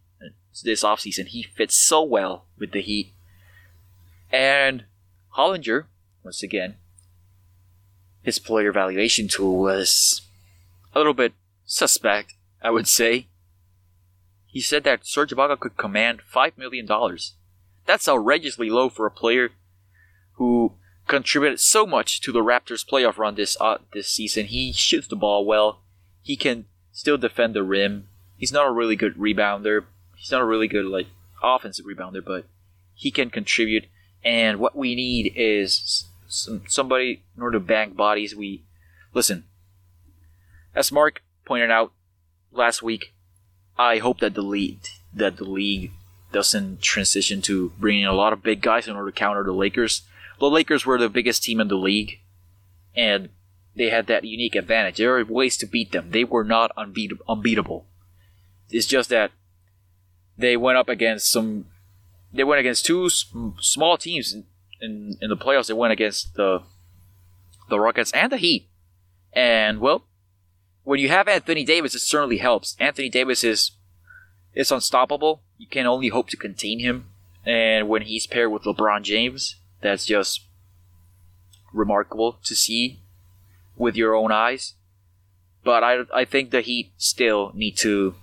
this 0.64 0.82
offseason. 0.82 1.26
He 1.26 1.42
fits 1.42 1.76
so 1.76 2.02
well 2.02 2.46
with 2.58 2.72
the 2.72 2.80
Heat. 2.82 3.12
And 4.30 4.84
Hollinger, 5.36 5.84
once 6.24 6.42
again, 6.42 6.76
his 8.22 8.38
player 8.38 8.68
evaluation 8.68 9.28
tool 9.28 9.58
was 9.58 10.22
a 10.94 10.98
little 10.98 11.14
bit 11.14 11.32
suspect, 11.64 12.34
I 12.62 12.70
would 12.70 12.88
say. 12.88 13.28
He 14.46 14.60
said 14.60 14.84
that 14.84 15.06
Serge 15.06 15.32
Ibaka 15.32 15.58
could 15.58 15.76
command 15.76 16.20
$5 16.32 16.58
million. 16.58 16.86
That's 17.86 18.08
outrageously 18.08 18.70
low 18.70 18.88
for 18.88 19.06
a 19.06 19.10
player 19.10 19.50
who 20.34 20.74
contributed 21.08 21.60
so 21.60 21.86
much 21.86 22.20
to 22.20 22.32
the 22.32 22.40
Raptors' 22.40 22.86
playoff 22.86 23.18
run 23.18 23.34
this 23.34 23.56
uh, 23.60 23.78
this 23.92 24.08
season. 24.08 24.46
He 24.46 24.72
shoots 24.72 25.08
the 25.08 25.16
ball 25.16 25.44
well. 25.44 25.80
He 26.22 26.36
can 26.36 26.66
still 26.92 27.18
defend 27.18 27.54
the 27.54 27.62
rim. 27.62 28.08
He's 28.36 28.52
not 28.52 28.66
a 28.66 28.72
really 28.72 28.96
good 28.96 29.16
rebounder. 29.16 29.84
He's 30.16 30.30
not 30.30 30.40
a 30.40 30.46
really 30.46 30.68
good 30.68 30.86
like 30.86 31.08
offensive 31.42 31.86
rebounder, 31.86 32.24
but 32.24 32.46
he 32.94 33.10
can 33.10 33.30
contribute. 33.30 33.86
And 34.24 34.58
what 34.60 34.76
we 34.76 34.94
need 34.94 35.32
is 35.34 36.06
some, 36.28 36.62
somebody 36.68 37.22
in 37.36 37.42
order 37.42 37.58
to 37.58 37.64
bank 37.64 37.96
bodies. 37.96 38.36
We 38.36 38.64
listen. 39.12 39.44
As 40.74 40.92
Mark 40.92 41.22
pointed 41.44 41.70
out 41.70 41.92
last 42.52 42.82
week, 42.82 43.12
I 43.78 43.98
hope 43.98 44.20
that 44.20 44.34
the 44.34 44.42
league 44.42 44.86
that 45.14 45.36
the 45.36 45.44
league 45.44 45.92
doesn't 46.32 46.80
transition 46.80 47.42
to 47.42 47.70
bringing 47.78 48.06
a 48.06 48.14
lot 48.14 48.32
of 48.32 48.42
big 48.42 48.62
guys 48.62 48.88
in 48.88 48.96
order 48.96 49.10
to 49.10 49.16
counter 49.16 49.44
the 49.44 49.52
Lakers. 49.52 50.02
The 50.40 50.48
Lakers 50.50 50.86
were 50.86 50.98
the 50.98 51.08
biggest 51.08 51.42
team 51.42 51.60
in 51.60 51.68
the 51.68 51.76
league, 51.76 52.20
and 52.96 53.28
they 53.76 53.90
had 53.90 54.06
that 54.06 54.24
unique 54.24 54.54
advantage. 54.54 54.96
There 54.96 55.12
were 55.12 55.24
ways 55.24 55.56
to 55.58 55.66
beat 55.66 55.92
them. 55.92 56.10
They 56.10 56.24
were 56.24 56.44
not 56.44 56.74
unbeat- 56.76 57.18
unbeatable. 57.28 57.86
It's 58.70 58.86
just 58.86 59.10
that 59.10 59.30
they 60.36 60.56
went 60.56 60.78
up 60.78 60.88
against 60.88 61.30
some. 61.30 61.66
They 62.32 62.44
went 62.44 62.60
against 62.60 62.86
two 62.86 63.10
small 63.10 63.98
teams 63.98 64.32
in, 64.32 64.44
in, 64.80 65.18
in 65.20 65.28
the 65.28 65.36
playoffs. 65.36 65.66
They 65.66 65.74
went 65.74 65.92
against 65.92 66.34
the 66.34 66.62
the 67.68 67.78
Rockets 67.78 68.10
and 68.12 68.32
the 68.32 68.38
Heat, 68.38 68.68
and 69.32 69.80
well, 69.80 70.04
when 70.84 70.98
you 70.98 71.08
have 71.08 71.28
Anthony 71.28 71.64
Davis, 71.64 71.94
it 71.94 72.00
certainly 72.00 72.38
helps. 72.38 72.76
Anthony 72.78 73.08
Davis 73.08 73.44
is 73.44 73.72
is 74.54 74.70
unstoppable. 74.70 75.42
You 75.56 75.66
can 75.66 75.86
only 75.86 76.08
hope 76.08 76.28
to 76.30 76.36
contain 76.36 76.80
him. 76.80 77.06
And 77.44 77.88
when 77.88 78.02
he's 78.02 78.26
paired 78.26 78.52
with 78.52 78.64
LeBron 78.64 79.02
James, 79.02 79.56
that's 79.80 80.04
just 80.04 80.42
remarkable 81.72 82.38
to 82.44 82.54
see 82.54 83.00
with 83.76 83.96
your 83.96 84.14
own 84.14 84.30
eyes. 84.30 84.74
But 85.64 85.82
I, 85.82 86.02
I 86.12 86.24
think 86.24 86.50
the 86.50 86.60
Heat 86.60 86.92
still 86.96 87.52
need 87.54 87.76
to 87.78 88.14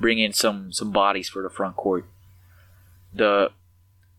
bring 0.00 0.18
in 0.18 0.32
some, 0.32 0.72
some 0.72 0.90
bodies 0.90 1.28
for 1.28 1.42
the 1.42 1.50
front 1.50 1.76
court. 1.76 2.06
The 3.12 3.50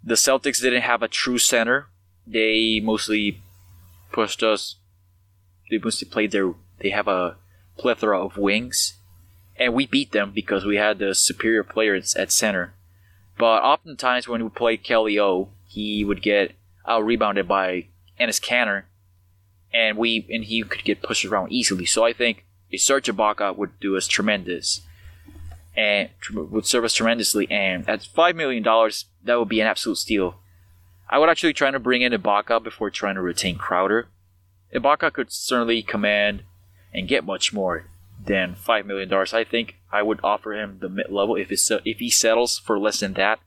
the 0.03 0.15
Celtics 0.15 0.61
didn't 0.61 0.83
have 0.83 1.01
a 1.01 1.07
true 1.07 1.39
center. 1.39 1.87
They 2.27 2.79
mostly 2.83 3.41
pushed 4.11 4.43
us. 4.43 4.75
They 5.71 5.79
mostly 5.79 6.07
played 6.07 6.31
their. 6.31 6.53
They 6.79 6.91
have 6.91 7.07
a 7.07 7.37
plethora 7.77 8.23
of 8.23 8.37
wings, 8.37 8.93
and 9.57 9.73
we 9.73 9.85
beat 9.85 10.11
them 10.11 10.31
because 10.33 10.65
we 10.65 10.77
had 10.77 10.99
the 10.99 11.15
superior 11.15 11.63
players 11.63 12.15
at 12.15 12.31
center. 12.31 12.73
But 13.37 13.63
oftentimes 13.63 14.27
when 14.27 14.43
we 14.43 14.49
played 14.49 14.83
Kelly 14.83 15.19
O, 15.19 15.49
he 15.67 16.05
would 16.05 16.21
get 16.21 16.53
out 16.87 17.05
rebounded 17.05 17.47
by 17.47 17.87
Enes 18.19 18.41
Kanter, 18.41 18.83
and 19.73 19.97
we 19.97 20.25
and 20.29 20.45
he 20.45 20.63
could 20.63 20.83
get 20.83 21.01
pushed 21.01 21.25
around 21.25 21.51
easily. 21.51 21.85
So 21.85 22.05
I 22.05 22.13
think 22.13 22.45
a 22.71 22.77
Serge 22.77 23.07
Ibaka 23.07 23.55
would 23.55 23.79
do 23.79 23.97
us 23.97 24.07
tremendous, 24.07 24.81
and 25.75 26.09
would 26.33 26.65
serve 26.65 26.85
us 26.85 26.93
tremendously. 26.93 27.49
And 27.51 27.87
at 27.89 28.03
five 28.03 28.35
million 28.35 28.63
dollars, 28.63 29.05
that 29.23 29.37
would 29.37 29.49
be 29.49 29.61
an 29.61 29.67
absolute 29.67 29.97
steal. 29.97 30.35
I 31.09 31.19
would 31.19 31.29
actually 31.29 31.53
try 31.53 31.71
to 31.71 31.79
bring 31.79 32.01
in 32.01 32.13
Ibaka 32.13 32.63
before 32.63 32.89
trying 32.89 33.15
to 33.15 33.21
retain 33.21 33.57
Crowder. 33.57 34.07
Ibaka 34.73 35.13
could 35.13 35.31
certainly 35.31 35.83
command 35.83 36.43
and 36.95 37.09
get 37.09 37.25
much 37.25 37.51
more 37.51 37.83
than 38.25 38.55
five 38.55 38.85
million 38.85 39.09
dollars. 39.09 39.33
I 39.33 39.43
think 39.43 39.75
I 39.91 40.01
would 40.01 40.21
offer 40.23 40.53
him 40.53 40.79
the 40.79 40.89
mid 40.89 41.11
level 41.11 41.35
if 41.35 41.51
it's 41.51 41.69
if 41.69 41.99
he 41.99 42.09
settles 42.09 42.57
for 42.57 42.79
less 42.79 43.01
than 43.01 43.13
that. 43.13 43.39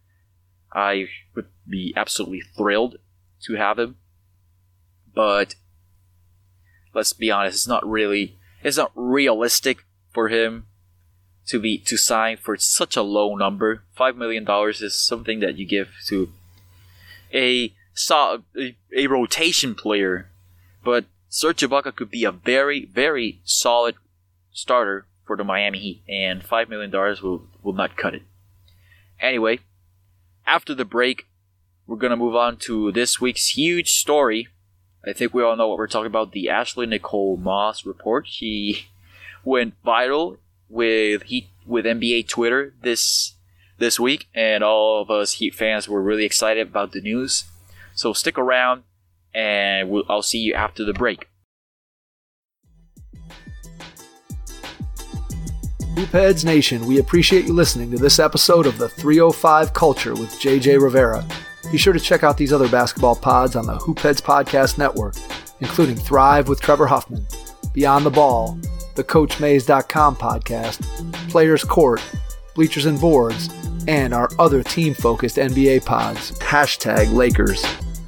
I 0.72 1.06
would 1.34 1.46
be 1.66 1.94
absolutely 1.96 2.42
thrilled 2.42 2.96
to 3.44 3.54
have 3.54 3.78
him. 3.78 3.96
But 5.14 5.54
let's 6.94 7.14
be 7.14 7.30
honest, 7.30 7.56
it's 7.56 7.66
not 7.66 7.88
really 7.88 8.36
it's 8.62 8.76
not 8.76 8.92
realistic 8.94 9.84
for 10.12 10.28
him 10.28 10.66
to 11.46 11.58
be 11.58 11.78
to 11.78 11.96
sign 11.96 12.36
for 12.36 12.58
such 12.58 12.96
a 12.96 13.02
low 13.02 13.34
number. 13.34 13.82
Five 13.94 14.14
million 14.14 14.44
dollars 14.44 14.82
is 14.82 14.94
something 14.94 15.40
that 15.40 15.56
you 15.56 15.66
give 15.66 15.88
to 16.08 16.30
a 17.32 17.72
a, 18.10 18.76
a 18.94 19.06
rotation 19.06 19.74
player, 19.74 20.30
but 20.84 21.06
Serge 21.28 21.60
Ibaka 21.60 21.94
could 21.94 22.10
be 22.10 22.24
a 22.24 22.32
very, 22.32 22.86
very 22.86 23.40
solid 23.44 23.96
starter 24.52 25.06
for 25.26 25.36
the 25.36 25.44
Miami 25.44 25.78
Heat, 25.78 26.02
and 26.08 26.42
$5 26.42 26.68
million 26.68 26.90
will, 26.90 27.46
will 27.62 27.74
not 27.74 27.96
cut 27.96 28.14
it. 28.14 28.22
Anyway, 29.20 29.60
after 30.46 30.74
the 30.74 30.84
break, 30.84 31.26
we're 31.86 31.96
going 31.96 32.10
to 32.10 32.16
move 32.16 32.34
on 32.34 32.56
to 32.58 32.90
this 32.92 33.20
week's 33.20 33.56
huge 33.56 33.90
story. 33.90 34.48
I 35.06 35.12
think 35.12 35.32
we 35.34 35.42
all 35.42 35.56
know 35.56 35.68
what 35.68 35.78
we're 35.78 35.86
talking 35.86 36.06
about 36.06 36.32
the 36.32 36.48
Ashley 36.48 36.86
Nicole 36.86 37.36
Moss 37.36 37.84
report. 37.84 38.26
She 38.26 38.86
went 39.44 39.74
viral 39.84 40.38
with 40.68 41.24
Heat 41.24 41.48
with 41.66 41.84
NBA 41.84 42.28
Twitter 42.28 42.74
this 42.82 43.34
this 43.78 44.00
week, 44.00 44.28
and 44.34 44.64
all 44.64 45.02
of 45.02 45.10
us 45.10 45.34
Heat 45.34 45.54
fans 45.54 45.88
were 45.88 46.02
really 46.02 46.24
excited 46.24 46.66
about 46.66 46.92
the 46.92 47.00
news. 47.00 47.44
So 47.94 48.12
stick 48.12 48.38
around, 48.38 48.82
and 49.34 49.88
we'll, 49.90 50.04
I'll 50.08 50.22
see 50.22 50.38
you 50.38 50.54
after 50.54 50.84
the 50.84 50.92
break. 50.92 51.28
Hoopheads 55.94 56.44
Nation, 56.44 56.86
we 56.86 57.00
appreciate 57.00 57.46
you 57.46 57.52
listening 57.52 57.90
to 57.90 57.96
this 57.96 58.20
episode 58.20 58.66
of 58.66 58.78
the 58.78 58.88
305 58.88 59.74
Culture 59.74 60.14
with 60.14 60.30
JJ 60.34 60.80
Rivera. 60.80 61.26
Be 61.72 61.76
sure 61.76 61.92
to 61.92 61.98
check 61.98 62.22
out 62.22 62.36
these 62.36 62.52
other 62.52 62.68
basketball 62.68 63.16
pods 63.16 63.56
on 63.56 63.66
the 63.66 63.76
Hoopheads 63.76 64.22
Podcast 64.22 64.78
Network, 64.78 65.16
including 65.60 65.96
Thrive 65.96 66.48
with 66.48 66.60
Trevor 66.60 66.86
Huffman, 66.86 67.26
Beyond 67.72 68.06
the 68.06 68.10
Ball, 68.10 68.56
the 68.94 69.02
CoachMaze.com 69.02 70.16
podcast, 70.16 70.80
Players 71.30 71.64
Court, 71.64 72.00
Bleachers 72.54 72.86
and 72.86 73.00
Boards, 73.00 73.48
and 73.88 74.14
our 74.14 74.28
other 74.38 74.62
team 74.62 74.94
focused 74.94 75.36
NBA 75.36 75.84
pods. 75.84 76.32
Hashtag 76.38 77.12
Lakers, 77.12 77.62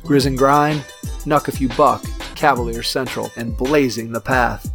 Grizz 0.04 0.26
and 0.26 0.38
Grind, 0.38 0.84
Nuck 1.24 1.48
If 1.48 1.60
You 1.60 1.68
Buck, 1.70 2.04
Cavaliers 2.34 2.88
Central, 2.88 3.30
and 3.36 3.56
Blazing 3.56 4.12
the 4.12 4.20
Path. 4.20 4.70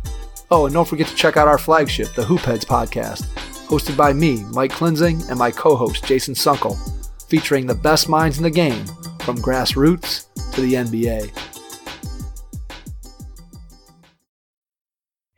Oh, 0.52 0.66
and 0.66 0.74
don't 0.74 0.88
forget 0.88 1.08
to 1.08 1.16
check 1.16 1.38
out 1.38 1.48
our 1.48 1.58
flagship, 1.58 2.14
the 2.14 2.22
Hoopheads 2.22 2.66
podcast, 2.66 3.26
hosted 3.68 3.98
by 3.98 4.14
me, 4.14 4.44
Mike 4.52 4.72
Klinzing, 4.72 5.28
and 5.30 5.40
my 5.40 5.52
co 5.52 5.76
host, 5.76 6.06
Jason 6.06 6.34
Sunkle, 6.34 6.78
featuring 7.28 7.66
the 7.66 7.76
best 7.76 8.08
minds 8.10 8.38
in 8.38 8.44
the 8.44 8.52
game 8.52 8.86
from 9.22 9.38
grassroots 9.38 10.28
to 10.54 10.62
the 10.62 10.74
NBA. 10.74 11.32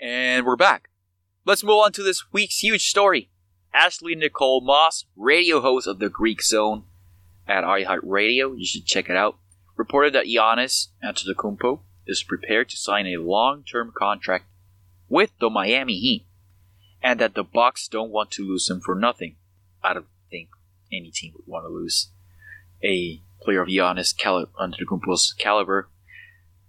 And 0.01 0.45
we're 0.45 0.55
back. 0.55 0.89
Let's 1.45 1.63
move 1.63 1.79
on 1.79 1.93
to 1.93 2.03
this 2.03 2.25
week's 2.33 2.59
huge 2.59 2.89
story. 2.89 3.29
Ashley 3.73 4.15
Nicole 4.15 4.61
Moss, 4.61 5.05
radio 5.15 5.61
host 5.61 5.87
of 5.87 5.99
the 5.99 6.09
Greek 6.09 6.43
Zone 6.43 6.83
at 7.47 7.63
iHeartRadio, 7.63 8.57
you 8.57 8.65
should 8.65 8.85
check 8.85 9.09
it 9.09 9.15
out, 9.15 9.37
reported 9.77 10.13
that 10.13 10.25
Giannis 10.25 10.87
Antetokounmpo 11.03 11.79
is 12.05 12.23
prepared 12.23 12.69
to 12.69 12.77
sign 12.77 13.05
a 13.07 13.17
long-term 13.17 13.93
contract 13.95 14.45
with 15.07 15.31
the 15.39 15.49
Miami 15.49 15.97
Heat, 15.99 16.25
and 17.01 17.19
that 17.19 17.35
the 17.35 17.43
Bucks 17.43 17.87
don't 17.87 18.11
want 18.11 18.31
to 18.31 18.43
lose 18.43 18.69
him 18.69 18.81
for 18.81 18.95
nothing. 18.95 19.35
I 19.83 19.93
don't 19.93 20.07
think 20.29 20.49
any 20.91 21.11
team 21.11 21.33
would 21.35 21.47
want 21.47 21.65
to 21.65 21.69
lose 21.69 22.09
a 22.83 23.21
player 23.41 23.61
of 23.61 23.69
Giannis 23.69 24.13
Antetokounmpo's 24.15 25.33
caliber 25.37 25.87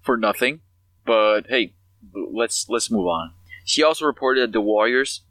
for 0.03 0.17
nothing. 0.17 0.61
But 1.05 1.47
hey, 1.49 1.75
let's 2.15 2.69
let's 2.69 2.91
move 2.91 3.07
on. 3.07 3.33
She 3.65 3.83
also 3.83 4.05
reported 4.05 4.43
that 4.43 4.53
the 4.53 4.61
Warriors 4.61 5.23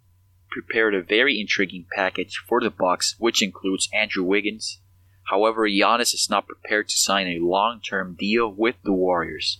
prepared 0.49 0.95
a 0.95 1.01
very 1.01 1.39
intriguing 1.39 1.85
package 1.95 2.41
for 2.47 2.59
the 2.61 2.69
Bucks, 2.69 3.15
which 3.19 3.41
includes 3.41 3.89
Andrew 3.93 4.23
Wiggins. 4.23 4.79
However, 5.27 5.67
Giannis 5.67 6.13
is 6.13 6.29
not 6.29 6.47
prepared 6.47 6.87
to 6.89 6.97
sign 6.97 7.27
a 7.27 7.39
long-term 7.39 8.15
deal 8.17 8.49
with 8.49 8.75
the 8.83 8.93
Warriors. 8.93 9.59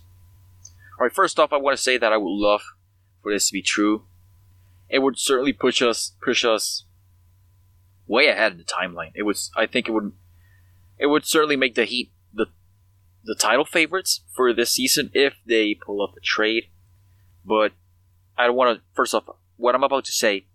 All 0.97 1.05
right, 1.05 1.13
first 1.13 1.39
off, 1.39 1.51
I 1.51 1.57
want 1.57 1.77
to 1.77 1.83
say 1.83 1.97
that 1.97 2.13
I 2.13 2.17
would 2.17 2.31
love 2.31 2.61
for 3.21 3.33
this 3.33 3.47
to 3.47 3.53
be 3.53 3.61
true. 3.61 4.03
It 4.89 4.99
would 4.99 5.19
certainly 5.19 5.53
push 5.53 5.81
us 5.81 6.13
push 6.23 6.45
us 6.45 6.85
way 8.07 8.27
ahead 8.27 8.53
in 8.53 8.57
the 8.57 8.63
timeline. 8.63 9.11
It 9.13 9.23
was 9.23 9.51
I 9.55 9.65
think 9.65 9.87
it 9.87 9.91
would 9.91 10.13
it 10.97 11.07
would 11.07 11.25
certainly 11.25 11.57
make 11.57 11.75
the 11.75 11.83
Heat 11.83 12.11
the 12.33 12.47
the 13.23 13.35
title 13.35 13.65
favorites 13.65 14.21
for 14.33 14.53
this 14.53 14.71
season 14.71 15.11
if 15.13 15.33
they 15.45 15.73
pull 15.73 16.01
up 16.01 16.15
a 16.15 16.21
trade. 16.21 16.67
But 17.45 17.73
I 18.37 18.47
don't 18.47 18.55
want 18.55 18.77
to 18.77 18.83
first 18.93 19.13
off 19.13 19.25
what 19.57 19.75
I'm 19.75 19.83
about 19.83 20.05
to 20.05 20.13
say. 20.13 20.45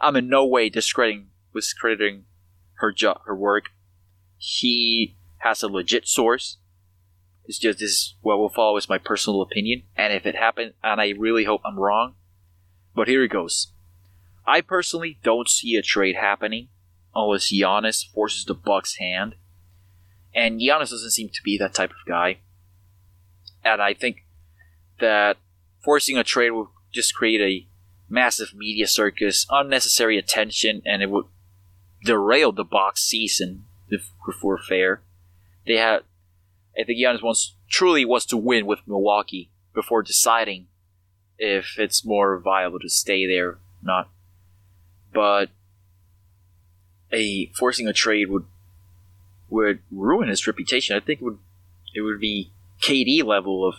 I'm 0.00 0.16
in 0.16 0.28
no 0.28 0.44
way 0.44 0.68
discrediting 0.68 1.28
discrediting 1.54 2.24
her 2.74 2.92
job 2.92 3.20
her 3.26 3.36
work. 3.36 3.66
He 4.48 5.16
has 5.38 5.64
a 5.64 5.68
legit 5.68 6.06
source. 6.06 6.58
It's 7.46 7.58
just 7.58 7.80
this 7.80 7.90
is 7.90 8.14
what 8.20 8.38
we'll 8.38 8.48
follow 8.48 8.76
is 8.76 8.88
my 8.88 8.96
personal 8.96 9.42
opinion, 9.42 9.82
and 9.96 10.12
if 10.12 10.24
it 10.24 10.36
happened, 10.36 10.74
and 10.84 11.00
I 11.00 11.14
really 11.18 11.42
hope 11.42 11.62
I'm 11.64 11.80
wrong, 11.80 12.14
but 12.94 13.08
here 13.08 13.24
it 13.24 13.32
goes. 13.32 13.72
I 14.46 14.60
personally 14.60 15.18
don't 15.24 15.48
see 15.48 15.74
a 15.74 15.82
trade 15.82 16.14
happening 16.14 16.68
unless 17.12 17.52
Giannis 17.52 18.08
forces 18.08 18.44
the 18.44 18.54
Bucks' 18.54 18.98
hand, 18.98 19.34
and 20.32 20.60
Giannis 20.60 20.90
doesn't 20.90 21.10
seem 21.10 21.28
to 21.30 21.42
be 21.42 21.58
that 21.58 21.74
type 21.74 21.90
of 21.90 22.06
guy. 22.06 22.38
And 23.64 23.82
I 23.82 23.94
think 23.94 24.26
that 25.00 25.38
forcing 25.82 26.16
a 26.16 26.22
trade 26.22 26.50
would 26.50 26.68
just 26.92 27.16
create 27.16 27.40
a 27.40 27.66
massive 28.08 28.54
media 28.54 28.86
circus, 28.86 29.44
unnecessary 29.50 30.16
attention, 30.16 30.82
and 30.84 31.02
it 31.02 31.10
would 31.10 31.26
derail 32.04 32.52
the 32.52 32.64
Bucks' 32.64 33.02
season 33.02 33.64
we're 34.42 34.58
fair. 34.58 35.02
They 35.66 35.76
had 35.76 36.02
I 36.78 36.84
think 36.84 36.98
Giannis 36.98 37.22
wants 37.22 37.54
truly 37.68 38.04
wants 38.04 38.26
to 38.26 38.36
win 38.36 38.66
with 38.66 38.80
Milwaukee 38.86 39.50
before 39.74 40.02
deciding 40.02 40.66
if 41.38 41.78
it's 41.78 42.04
more 42.04 42.38
viable 42.38 42.78
to 42.80 42.88
stay 42.88 43.26
there 43.26 43.48
or 43.48 43.58
not. 43.82 44.10
But 45.12 45.50
a 47.12 47.50
forcing 47.58 47.88
a 47.88 47.92
trade 47.92 48.28
would 48.28 48.44
would 49.48 49.80
ruin 49.90 50.28
his 50.28 50.46
reputation. 50.46 50.96
I 50.96 51.00
think 51.00 51.20
it 51.20 51.24
would 51.24 51.38
it 51.94 52.00
would 52.02 52.20
be 52.20 52.52
KD 52.82 53.24
level 53.24 53.66
of 53.66 53.76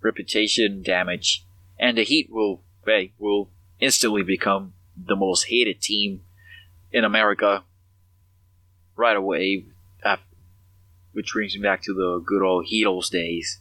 reputation 0.00 0.82
damage, 0.82 1.44
and 1.78 1.96
the 1.96 2.02
Heat 2.02 2.28
will 2.30 2.62
hey, 2.84 3.12
will 3.18 3.50
instantly 3.78 4.22
become 4.22 4.72
the 4.96 5.16
most 5.16 5.44
hated 5.44 5.80
team 5.80 6.22
in 6.90 7.04
America 7.04 7.64
right 8.96 9.16
away 9.16 9.64
uh, 10.04 10.16
which 11.12 11.32
brings 11.32 11.54
me 11.54 11.62
back 11.62 11.82
to 11.82 11.94
the 11.94 12.22
good 12.24 12.42
old 12.42 12.66
Heatles 12.66 13.10
days. 13.10 13.60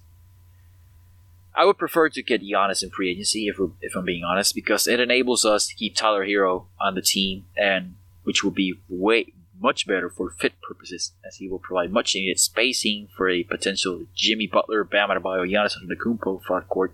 I 1.55 1.63
would 1.63 1.77
prefer 1.77 2.09
to 2.09 2.21
get 2.21 2.43
Giannis 2.43 2.83
in 2.83 2.89
free 2.89 3.11
agency, 3.11 3.47
if, 3.47 3.57
if 3.81 3.95
I'm 3.95 4.03
being 4.03 4.25
honest, 4.25 4.53
because 4.53 4.87
it 4.87 4.99
enables 4.99 5.45
us 5.45 5.67
to 5.67 5.75
keep 5.75 5.95
Tyler 5.95 6.25
Herro 6.25 6.65
on 6.81 6.95
the 6.95 7.01
team, 7.01 7.45
and 7.55 7.95
which 8.23 8.43
will 8.43 8.51
be 8.51 8.75
way 8.89 9.31
much 9.57 9.87
better 9.87 10.09
for 10.09 10.31
fit 10.31 10.61
purposes, 10.61 11.13
as 11.25 11.37
he 11.37 11.47
will 11.47 11.59
provide 11.59 11.93
much 11.93 12.13
needed 12.13 12.41
spacing 12.41 13.07
for 13.15 13.29
a 13.29 13.43
potential 13.43 14.03
Jimmy 14.13 14.47
Butler, 14.47 14.83
Bam 14.83 15.07
Adebayo, 15.07 15.49
Giannis 15.49 15.77
Antetokounmpo 15.81 16.43
front 16.43 16.67
court. 16.67 16.93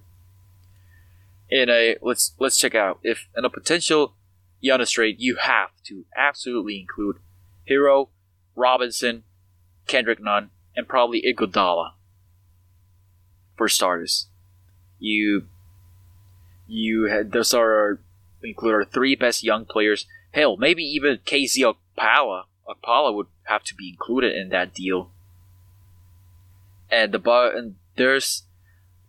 In 1.49 1.69
a 1.69 1.97
let's 2.03 2.33
let's 2.39 2.57
check 2.57 2.75
out 2.75 2.99
if 3.01 3.27
in 3.35 3.45
a 3.45 3.49
potential 3.49 4.13
Giannis 4.63 4.91
trade, 4.91 5.15
you 5.17 5.37
have 5.37 5.71
to 5.85 6.05
absolutely 6.15 6.79
include 6.79 7.17
Herro, 7.67 8.09
Robinson, 8.61 9.23
Kendrick 9.87 10.21
Nunn, 10.21 10.51
and 10.75 10.87
probably 10.87 11.21
Iguodala. 11.21 11.91
For 13.57 13.67
starters, 13.67 14.27
you 14.99 15.47
you 16.67 17.05
had 17.05 17.31
those 17.31 17.53
are 17.53 17.99
include 18.41 18.73
our 18.73 18.85
three 18.85 19.15
best 19.15 19.43
young 19.43 19.65
players. 19.65 20.05
Hell, 20.31 20.57
maybe 20.57 20.83
even 20.83 21.17
KZ 21.17 21.73
Okpala. 21.73 22.43
Okpala 22.67 23.13
would 23.13 23.27
have 23.43 23.63
to 23.63 23.75
be 23.75 23.89
included 23.89 24.35
in 24.35 24.49
that 24.49 24.73
deal. 24.73 25.11
And 26.89 27.11
the 27.11 27.51
and 27.55 27.75
there's 27.97 28.43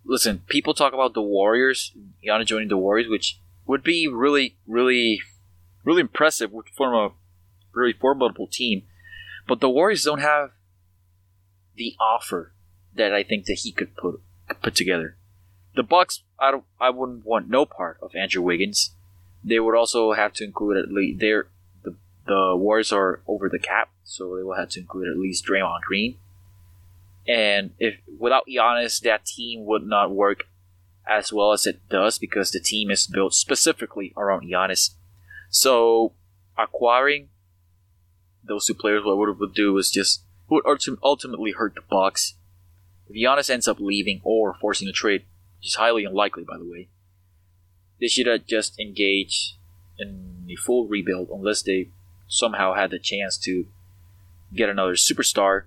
listen, 0.04 0.42
people 0.48 0.74
talk 0.74 0.92
about 0.92 1.14
the 1.14 1.22
Warriors, 1.22 1.92
Gianna 2.22 2.44
joining 2.44 2.68
the 2.68 2.76
Warriors, 2.76 3.08
which 3.08 3.38
would 3.66 3.82
be 3.82 4.08
really, 4.08 4.56
really, 4.66 5.20
really 5.84 6.00
impressive. 6.00 6.52
Would 6.52 6.68
form 6.68 6.94
a 6.94 7.14
really 7.72 7.92
formidable 7.92 8.46
team. 8.46 8.82
But 9.46 9.60
the 9.60 9.70
Warriors 9.70 10.04
don't 10.04 10.20
have 10.20 10.50
the 11.76 11.94
offer 12.00 12.52
that 12.94 13.12
I 13.14 13.22
think 13.22 13.46
that 13.46 13.60
he 13.60 13.72
could 13.72 13.96
put 13.96 14.20
put 14.62 14.74
together. 14.74 15.16
The 15.74 15.82
Bucks, 15.82 16.22
I 16.38 16.50
don't, 16.50 16.64
I 16.80 16.90
wouldn't 16.90 17.24
want 17.24 17.48
no 17.48 17.64
part 17.64 17.98
of 18.02 18.14
Andrew 18.14 18.42
Wiggins. 18.42 18.90
They 19.42 19.58
would 19.58 19.74
also 19.74 20.12
have 20.12 20.32
to 20.34 20.44
include 20.44 20.76
at 20.76 20.92
least 20.92 21.20
their 21.20 21.48
the 21.82 21.94
the 22.26 22.54
Warriors 22.56 22.92
are 22.92 23.20
over 23.26 23.48
the 23.48 23.58
cap, 23.58 23.90
so 24.04 24.36
they 24.36 24.42
will 24.42 24.56
have 24.56 24.68
to 24.70 24.80
include 24.80 25.08
at 25.08 25.16
least 25.18 25.46
Draymond 25.46 25.82
Green. 25.82 26.16
And 27.26 27.70
if 27.78 27.96
without 28.18 28.46
Giannis, 28.46 29.00
that 29.00 29.24
team 29.24 29.64
would 29.64 29.86
not 29.86 30.10
work 30.10 30.44
as 31.06 31.32
well 31.32 31.52
as 31.52 31.66
it 31.66 31.88
does 31.88 32.18
because 32.18 32.50
the 32.50 32.60
team 32.60 32.90
is 32.90 33.06
built 33.06 33.34
specifically 33.34 34.12
around 34.16 34.48
Giannis. 34.48 34.90
So 35.50 36.12
acquiring 36.56 37.28
those 38.44 38.66
two 38.66 38.74
players, 38.74 39.04
what 39.04 39.16
would 39.16 39.30
it 39.30 39.38
would 39.38 39.54
do 39.54 39.76
is 39.78 39.90
just 39.90 40.24
would 40.48 40.64
ultimately 41.02 41.52
hurt 41.52 41.74
the 41.74 41.80
Bucks. 41.88 42.34
if 43.08 43.16
Giannis 43.16 43.50
ends 43.50 43.68
up 43.68 43.80
leaving 43.80 44.20
or 44.22 44.54
forcing 44.54 44.88
a 44.88 44.92
trade, 44.92 45.24
which 45.58 45.68
is 45.68 45.74
highly 45.76 46.04
unlikely, 46.04 46.44
by 46.44 46.58
the 46.58 46.68
way, 46.68 46.88
they 48.00 48.08
should 48.08 48.26
have 48.26 48.46
just 48.46 48.78
engaged 48.78 49.54
in 49.98 50.46
a 50.50 50.56
full 50.56 50.86
rebuild 50.86 51.28
unless 51.30 51.62
they 51.62 51.88
somehow 52.28 52.74
had 52.74 52.90
the 52.90 52.98
chance 52.98 53.38
to 53.38 53.66
get 54.54 54.68
another 54.68 54.94
superstar, 54.94 55.64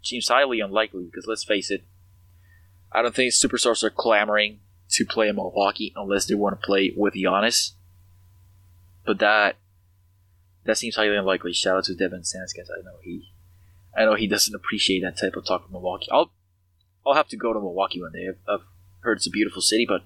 which 0.00 0.08
seems 0.08 0.28
highly 0.28 0.60
unlikely 0.60 1.04
because 1.04 1.26
let's 1.26 1.44
face 1.44 1.70
it, 1.70 1.84
I 2.92 3.02
don't 3.02 3.14
think 3.14 3.32
superstars 3.32 3.82
are 3.82 3.90
clamoring 3.90 4.60
to 4.90 5.04
play 5.04 5.28
in 5.28 5.36
Milwaukee 5.36 5.92
unless 5.96 6.26
they 6.26 6.34
want 6.34 6.60
to 6.60 6.66
play 6.66 6.92
with 6.96 7.14
Giannis. 7.14 7.72
But 9.04 9.18
that 9.18 9.56
that 10.64 10.78
seems 10.78 10.96
highly 10.96 11.16
unlikely. 11.16 11.52
Shout 11.52 11.76
out 11.76 11.84
to 11.84 11.94
Devin 11.94 12.22
Sanskis. 12.22 12.70
I 12.70 12.82
know 12.82 12.96
he 13.02 13.32
I 13.96 14.04
know 14.04 14.14
he 14.14 14.26
doesn't 14.26 14.54
appreciate 14.54 15.00
that 15.00 15.18
type 15.18 15.36
of 15.36 15.46
talk 15.46 15.64
of 15.64 15.70
Milwaukee. 15.70 16.08
I'll 16.10 16.32
I'll 17.06 17.14
have 17.14 17.28
to 17.28 17.36
go 17.36 17.52
to 17.52 17.60
Milwaukee 17.60 18.00
one 18.00 18.12
day. 18.12 18.28
I've, 18.28 18.38
I've 18.48 18.66
heard 19.00 19.18
it's 19.18 19.26
a 19.26 19.30
beautiful 19.30 19.62
city, 19.62 19.84
but 19.86 20.02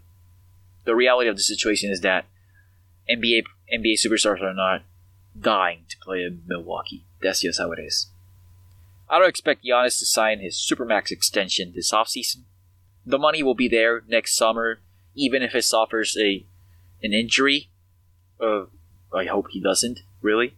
the 0.85 0.97
reality 0.97 1.29
of 1.29 1.37
the 1.37 1.42
situation 1.42 1.90
is 1.90 2.01
that 2.01 2.27
NBA 3.09 3.44
NBA 3.73 3.94
superstars 3.94 4.42
are 4.42 4.55
not 4.55 4.83
dying 5.38 5.85
to 5.88 5.97
play 5.99 6.23
in 6.23 6.42
Milwaukee. 6.47 7.05
That's 7.23 7.40
just 7.40 7.61
how 7.61 7.73
it 7.73 7.79
is. 7.79 8.09
I 9.09 9.18
don't 9.18 9.29
expect 9.29 9.64
Giannis 9.64 9.99
to 10.01 10.07
sign 10.07 10.40
his 10.40 10.57
Supermax 10.57 11.11
extension 11.11 11.73
this 11.75 11.92
offseason. 11.92 12.42
The 13.07 13.18
money 13.18 13.42
will 13.42 13.55
be 13.55 13.68
there 13.68 14.03
next 14.07 14.37
summer, 14.37 14.81
even 15.14 15.42
if 15.42 15.53
he 15.53 15.61
suffers 15.61 16.16
a 16.21 16.44
an 17.03 17.12
injury. 17.12 17.71
Uh, 18.40 18.64
I 19.14 19.25
hope 19.25 19.47
he 19.51 19.61
doesn't, 19.61 20.01
really. 20.20 20.57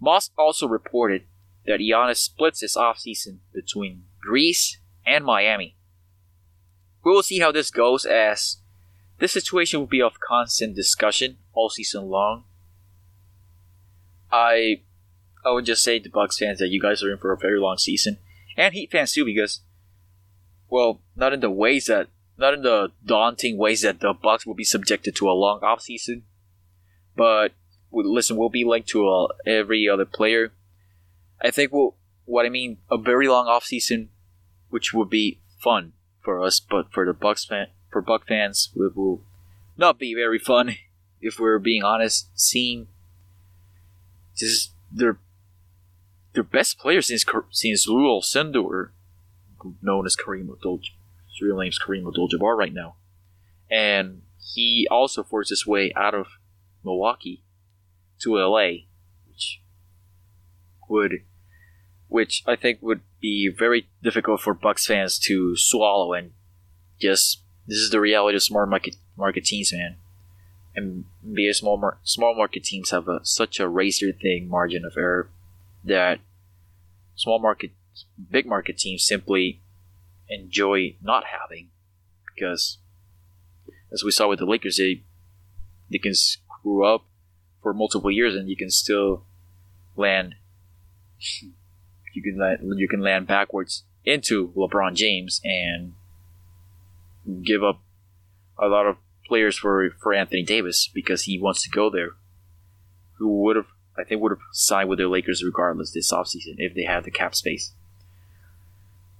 Moss 0.00 0.30
also 0.38 0.66
reported 0.68 1.22
that 1.66 1.80
Giannis 1.80 2.16
splits 2.16 2.60
his 2.60 2.76
offseason 2.76 3.38
between 3.52 4.04
Greece 4.20 4.78
and 5.06 5.24
Miami. 5.24 5.76
We 7.04 7.12
will 7.12 7.22
see 7.22 7.40
how 7.40 7.52
this 7.52 7.70
goes 7.70 8.04
as 8.04 8.58
this 9.18 9.32
situation 9.32 9.80
will 9.80 9.86
be 9.86 10.02
of 10.02 10.20
constant 10.20 10.76
discussion 10.76 11.38
all 11.52 11.70
season 11.70 12.08
long. 12.08 12.44
I 14.30 14.82
I 15.44 15.52
would 15.52 15.64
just 15.64 15.82
say 15.82 15.98
to 15.98 16.10
Bucks 16.10 16.38
fans 16.38 16.58
that 16.58 16.68
you 16.68 16.80
guys 16.80 17.02
are 17.02 17.10
in 17.10 17.18
for 17.18 17.32
a 17.32 17.36
very 17.36 17.58
long 17.58 17.78
season, 17.78 18.18
and 18.56 18.74
Heat 18.74 18.90
fans 18.90 19.12
too, 19.12 19.24
because 19.24 19.60
well, 20.68 21.00
not 21.16 21.32
in 21.32 21.40
the 21.40 21.50
ways 21.50 21.86
that 21.86 22.08
not 22.36 22.54
in 22.54 22.62
the 22.62 22.92
daunting 23.04 23.56
ways 23.56 23.82
that 23.82 24.00
the 24.00 24.12
Bucks 24.12 24.46
will 24.46 24.54
be 24.54 24.64
subjected 24.64 25.16
to 25.16 25.28
a 25.28 25.32
long 25.32 25.60
off 25.62 25.82
season, 25.82 26.24
but 27.16 27.52
listen, 27.92 28.36
we'll 28.36 28.48
be 28.48 28.64
linked 28.64 28.88
to 28.90 29.08
uh, 29.08 29.28
every 29.46 29.88
other 29.88 30.04
player. 30.04 30.52
I 31.40 31.50
think 31.50 31.72
we'll, 31.72 31.96
what 32.24 32.46
I 32.46 32.48
mean, 32.48 32.78
a 32.90 32.98
very 32.98 33.28
long 33.28 33.46
off 33.46 33.64
season, 33.64 34.10
which 34.68 34.92
would 34.92 35.10
be 35.10 35.40
fun 35.62 35.92
for 36.20 36.42
us, 36.42 36.60
but 36.60 36.92
for 36.92 37.06
the 37.06 37.12
Bucks 37.12 37.44
fan, 37.44 37.68
for 37.90 38.02
Buck 38.02 38.26
fans, 38.26 38.70
it 38.76 38.96
will 38.96 39.22
not 39.76 39.98
be 39.98 40.14
very 40.14 40.38
fun. 40.38 40.76
If 41.20 41.40
we're 41.40 41.58
being 41.58 41.82
honest, 41.82 42.28
seeing 42.36 42.86
just 44.36 44.70
their 44.92 45.18
their 46.32 46.44
best 46.44 46.78
player 46.78 47.02
since 47.02 47.24
since 47.50 47.88
Lew 47.88 48.06
Alcindor, 48.06 48.90
known 49.82 50.06
as 50.06 50.14
Kareem 50.14 50.48
Abdul, 50.48 50.78
his 50.78 51.42
real 51.42 51.58
name's 51.58 51.80
Kareem 51.80 52.06
Abdul-Jabbar 52.06 52.56
right 52.56 52.72
now, 52.72 52.94
and 53.68 54.22
he 54.54 54.86
also 54.88 55.24
forced 55.24 55.50
his 55.50 55.66
way 55.66 55.92
out 55.96 56.14
of 56.14 56.28
Milwaukee 56.84 57.42
to 58.22 58.36
LA, 58.36 58.84
which 59.28 59.60
would, 60.88 61.12
which 62.08 62.42
I 62.46 62.56
think 62.56 62.80
would 62.82 63.00
be 63.20 63.48
very 63.48 63.88
difficult 64.02 64.40
for 64.40 64.54
Bucks 64.54 64.86
fans 64.86 65.18
to 65.20 65.56
swallow, 65.56 66.12
and 66.12 66.32
just 67.00 67.42
this 67.66 67.78
is 67.78 67.90
the 67.90 68.00
reality 68.00 68.36
of 68.36 68.42
small 68.42 68.66
market 68.66 68.96
market 69.16 69.44
teams, 69.44 69.72
man. 69.72 69.96
And 70.74 71.04
be 71.34 71.48
a 71.48 71.54
small 71.54 71.76
mar- 71.76 71.98
small 72.04 72.36
market 72.36 72.64
teams 72.64 72.90
have 72.90 73.08
a, 73.08 73.20
such 73.24 73.58
a 73.58 73.68
razor 73.68 74.12
thin 74.12 74.48
margin 74.48 74.84
of 74.84 74.94
error 74.96 75.28
that 75.84 76.20
small 77.16 77.40
market, 77.40 77.72
big 78.30 78.46
market 78.46 78.78
teams 78.78 79.04
simply 79.04 79.60
enjoy 80.28 80.94
not 81.02 81.24
having 81.24 81.70
because, 82.32 82.78
as 83.92 84.04
we 84.04 84.10
saw 84.10 84.28
with 84.28 84.38
the 84.38 84.46
Lakers, 84.46 84.76
they 84.76 85.02
they 85.90 85.98
can 85.98 86.14
screw 86.14 86.84
up 86.84 87.04
for 87.68 87.74
multiple 87.74 88.10
years 88.10 88.34
and 88.34 88.48
you 88.48 88.56
can 88.56 88.70
still 88.70 89.24
land 89.94 90.34
you 92.14 92.22
can 92.22 92.38
land, 92.38 92.60
you 92.78 92.88
can 92.88 93.02
land 93.02 93.26
backwards 93.26 93.84
into 94.06 94.54
LeBron 94.56 94.94
James 94.94 95.38
and 95.44 95.92
give 97.44 97.62
up 97.62 97.82
a 98.58 98.68
lot 98.68 98.86
of 98.86 98.96
players 99.26 99.58
for 99.58 99.90
for 100.00 100.14
Anthony 100.14 100.42
Davis 100.42 100.88
because 100.94 101.24
he 101.24 101.38
wants 101.38 101.62
to 101.64 101.68
go 101.68 101.90
there. 101.90 102.12
Who 103.18 103.42
would 103.42 103.56
have 103.56 103.66
I 103.98 104.04
think 104.04 104.22
would 104.22 104.32
have 104.32 104.40
signed 104.52 104.88
with 104.88 104.98
the 104.98 105.06
Lakers 105.06 105.44
regardless 105.44 105.92
this 105.92 106.10
offseason 106.10 106.54
if 106.56 106.74
they 106.74 106.84
had 106.84 107.04
the 107.04 107.10
cap 107.10 107.34
space. 107.34 107.74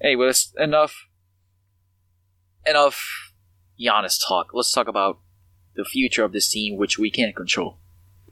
Anyway, 0.03 0.25
that's 0.25 0.55
enough 0.57 1.07
enough 2.65 3.35
Giannis 3.79 4.19
talk. 4.27 4.53
Let's 4.55 4.73
talk 4.73 4.89
about 4.89 5.19
the 5.77 5.85
future 5.85 6.25
of 6.25 6.33
this 6.33 6.49
team, 6.49 6.79
which 6.79 6.99
we 6.99 7.11
can't 7.11 7.37
control. 7.37 7.77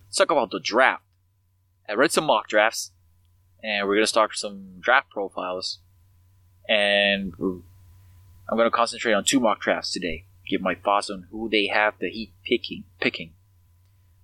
Let's 0.06 0.16
talk 0.18 0.30
about 0.30 0.50
the 0.50 0.60
draft. 0.60 1.02
I 1.88 1.94
read 1.94 2.12
some 2.12 2.24
mock 2.24 2.48
drafts, 2.48 2.92
and 3.62 3.86
we're 3.86 3.96
gonna 3.96 4.06
start 4.06 4.36
some 4.36 4.80
draft 4.80 5.10
profiles, 5.10 5.80
and 6.68 7.32
I'm 7.38 8.56
gonna 8.56 8.70
concentrate 8.70 9.12
on 9.12 9.24
two 9.24 9.40
mock 9.40 9.60
drafts 9.60 9.92
today. 9.92 10.26
Give 10.48 10.60
my 10.60 10.74
thoughts 10.74 11.10
on 11.10 11.26
who 11.30 11.48
they 11.48 11.66
have 11.66 11.94
the 12.00 12.08
Heat 12.08 12.32
picking. 12.44 12.84
Picking. 13.00 13.32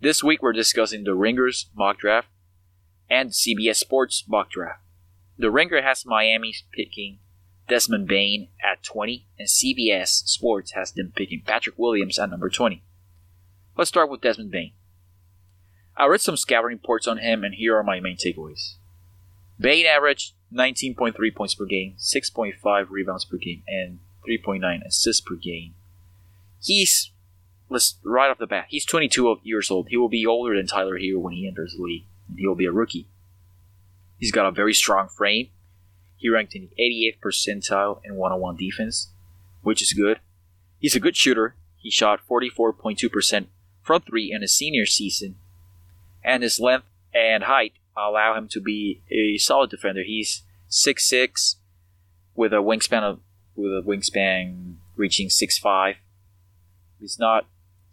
This 0.00 0.22
week 0.22 0.42
we're 0.42 0.52
discussing 0.52 1.04
the 1.04 1.14
Ringers 1.14 1.70
mock 1.74 1.98
draft 1.98 2.28
and 3.08 3.30
CBS 3.30 3.76
Sports 3.76 4.24
mock 4.26 4.50
draft. 4.50 4.80
The 5.38 5.50
Ringer 5.50 5.82
has 5.82 6.06
Miami 6.06 6.54
picking 6.72 7.18
Desmond 7.68 8.06
Bane 8.08 8.48
at 8.62 8.82
20, 8.82 9.26
and 9.38 9.48
CBS 9.48 10.08
Sports 10.28 10.72
has 10.72 10.92
them 10.92 11.12
picking 11.14 11.42
Patrick 11.44 11.78
Williams 11.78 12.18
at 12.18 12.30
number 12.30 12.48
20. 12.48 12.82
Let's 13.76 13.88
start 13.88 14.10
with 14.10 14.20
Desmond 14.20 14.50
Bane. 14.50 14.72
I 15.96 16.06
read 16.06 16.20
some 16.20 16.36
scouting 16.36 16.70
reports 16.70 17.06
on 17.06 17.18
him, 17.18 17.44
and 17.44 17.54
here 17.54 17.76
are 17.76 17.82
my 17.82 18.00
main 18.00 18.16
takeaways. 18.16 18.74
Bane 19.60 19.86
averaged 19.86 20.32
19.3 20.52 21.34
points 21.34 21.54
per 21.54 21.66
game, 21.66 21.94
6.5 21.98 22.86
rebounds 22.90 23.24
per 23.24 23.36
game, 23.36 23.62
and 23.68 24.00
3.9 24.28 24.86
assists 24.86 25.20
per 25.20 25.34
game. 25.34 25.74
He's 26.60 27.10
let's 27.68 27.98
right 28.04 28.30
off 28.30 28.38
the 28.38 28.46
bat. 28.46 28.66
He's 28.68 28.84
22 28.84 29.40
years 29.42 29.70
old. 29.70 29.88
He 29.88 29.96
will 29.96 30.08
be 30.08 30.26
older 30.26 30.56
than 30.56 30.66
Tyler 30.66 30.98
Herro 30.98 31.18
when 31.18 31.34
he 31.34 31.48
enters 31.48 31.74
the 31.76 31.82
league, 31.82 32.04
and 32.28 32.38
he 32.38 32.46
will 32.46 32.54
be 32.54 32.66
a 32.66 32.72
rookie. 32.72 33.08
He's 34.18 34.32
got 34.32 34.46
a 34.46 34.52
very 34.52 34.74
strong 34.74 35.08
frame. 35.08 35.48
He 36.16 36.28
ranked 36.28 36.54
in 36.54 36.68
the 36.68 36.82
88th 36.82 37.18
percentile 37.20 38.00
in 38.04 38.14
one-on-one 38.14 38.56
defense, 38.56 39.08
which 39.62 39.82
is 39.82 39.92
good. 39.92 40.20
He's 40.78 40.94
a 40.94 41.00
good 41.00 41.16
shooter. 41.16 41.56
He 41.76 41.90
shot 41.90 42.20
44.2% 42.30 43.46
from 43.82 44.02
three 44.02 44.30
in 44.32 44.42
his 44.42 44.54
senior 44.54 44.86
season, 44.86 45.34
and 46.24 46.42
his 46.42 46.60
length 46.60 46.86
and 47.14 47.44
height 47.44 47.74
allow 47.96 48.34
him 48.36 48.48
to 48.48 48.60
be 48.60 49.02
a 49.10 49.38
solid 49.38 49.70
defender. 49.70 50.02
He's 50.02 50.42
6'6", 50.70 51.56
with 52.34 52.52
a 52.52 52.56
wingspan 52.56 53.02
of 53.02 53.20
with 53.54 53.72
a 53.72 53.82
wingspan 53.86 54.76
reaching 54.96 55.28
6'5". 55.28 55.96
He's 57.00 57.18
not 57.18 57.46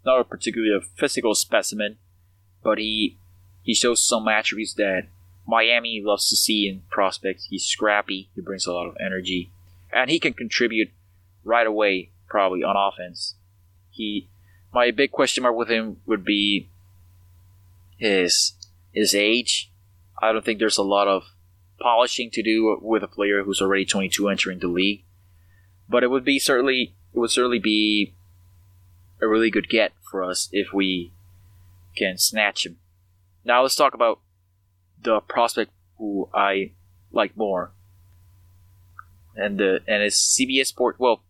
not 0.06 0.22
a 0.22 0.24
particularly 0.24 0.80
physical 0.96 1.36
specimen, 1.36 1.98
but 2.64 2.78
he 2.78 3.18
he 3.64 3.74
shows 3.74 4.08
some 4.08 4.28
attributes 4.28 4.74
that 4.76 5.08
Miami 5.48 6.02
loves 6.04 6.30
to 6.30 6.36
see 6.36 6.68
in 6.68 6.84
prospects. 6.90 7.48
He's 7.50 7.66
scrappy, 7.66 8.30
he 8.36 8.42
brings 8.42 8.66
a 8.66 8.74
lot 8.74 8.88
of 8.88 8.96
energy, 9.04 9.52
and 9.92 10.10
he 10.10 10.20
can 10.20 10.34
contribute 10.34 10.92
right 11.44 11.68
away, 11.68 12.12
probably 12.28 12.64
on 12.64 12.76
offense. 12.78 13.36
He 13.90 14.30
my 14.74 14.92
big 14.92 15.12
question 15.12 15.44
mark 15.44 15.56
with 15.56 15.70
him 15.70 15.98
would 16.06 16.24
be 16.24 16.70
his 18.00 18.54
his 18.92 19.14
age. 19.14 19.72
I 20.22 20.32
don't 20.32 20.44
think 20.44 20.60
there's 20.60 20.78
a 20.78 20.84
lot 20.84 21.08
of 21.08 21.24
polishing 21.80 22.30
to 22.32 22.44
do 22.44 22.78
with 22.82 23.04
a 23.04 23.08
player 23.08 23.44
who's 23.44 23.62
already 23.62 23.86
22 23.86 24.28
entering 24.28 24.60
the 24.60 24.68
league, 24.68 25.06
but 25.88 26.04
it 26.04 26.10
would 26.10 26.26
be 26.26 26.40
certainly 26.40 26.96
it 27.14 27.20
would 27.20 27.32
certainly 27.32 27.60
be 27.60 28.16
a 29.22 29.28
really 29.28 29.52
good 29.52 29.70
get 29.70 29.92
for 30.10 30.24
us 30.24 30.50
if 30.52 30.74
we 30.74 31.14
can 31.96 32.18
snatch 32.18 32.66
him. 32.66 32.78
Now 33.44 33.62
let's 33.62 33.76
talk 33.76 33.94
about 33.94 34.20
the 35.02 35.20
prospect 35.20 35.72
who 35.98 36.30
I 36.34 36.72
like 37.12 37.36
more, 37.36 37.74
and 39.36 39.60
the 39.60 39.82
and 39.88 40.04
it's 40.04 40.38
CBS 40.40 40.68
Sports. 40.68 41.00
Well, 41.00 41.24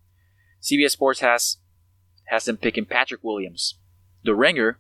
CBS 0.62 0.92
Sports 0.92 1.20
has 1.22 1.58
has 2.26 2.46
them 2.46 2.58
picking 2.58 2.86
Patrick 2.86 3.24
Williams. 3.24 3.76
The 4.24 4.36
Ringer, 4.36 4.80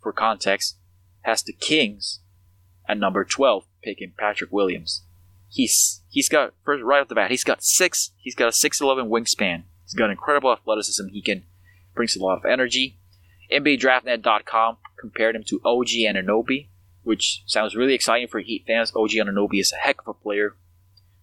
for 0.00 0.12
context, 0.12 0.78
has 1.22 1.42
the 1.42 1.52
Kings 1.52 2.20
at 2.88 2.98
number 2.98 3.24
12 3.24 3.64
picking 3.82 4.12
Patrick 4.18 4.52
Williams. 4.52 5.02
he's 5.48 6.02
he's 6.08 6.28
got 6.28 6.54
first 6.64 6.82
right 6.82 7.00
off 7.00 7.08
the 7.08 7.14
bat, 7.14 7.30
he's 7.30 7.44
got 7.44 7.62
six. 7.62 8.10
He's 8.18 8.34
got 8.34 8.48
a 8.48 8.52
six 8.52 8.80
eleven 8.80 9.08
wingspan. 9.08 9.64
He's 9.84 9.94
got 9.94 10.10
incredible 10.10 10.52
athleticism. 10.52 11.08
He 11.08 11.22
can 11.22 11.44
brings 11.94 12.16
a 12.16 12.22
lot 12.22 12.38
of 12.38 12.44
energy. 12.44 12.98
NBADraftNet.com 13.52 14.78
compared 14.98 15.36
him 15.36 15.44
to 15.44 15.60
OG 15.64 15.88
Anunoby, 15.88 16.68
which 17.02 17.42
sounds 17.46 17.76
really 17.76 17.92
exciting 17.92 18.28
for 18.28 18.40
Heat 18.40 18.64
fans. 18.66 18.92
OG 18.96 19.10
Anunoby 19.10 19.60
is 19.60 19.72
a 19.72 19.76
heck 19.76 20.00
of 20.00 20.08
a 20.08 20.14
player. 20.14 20.56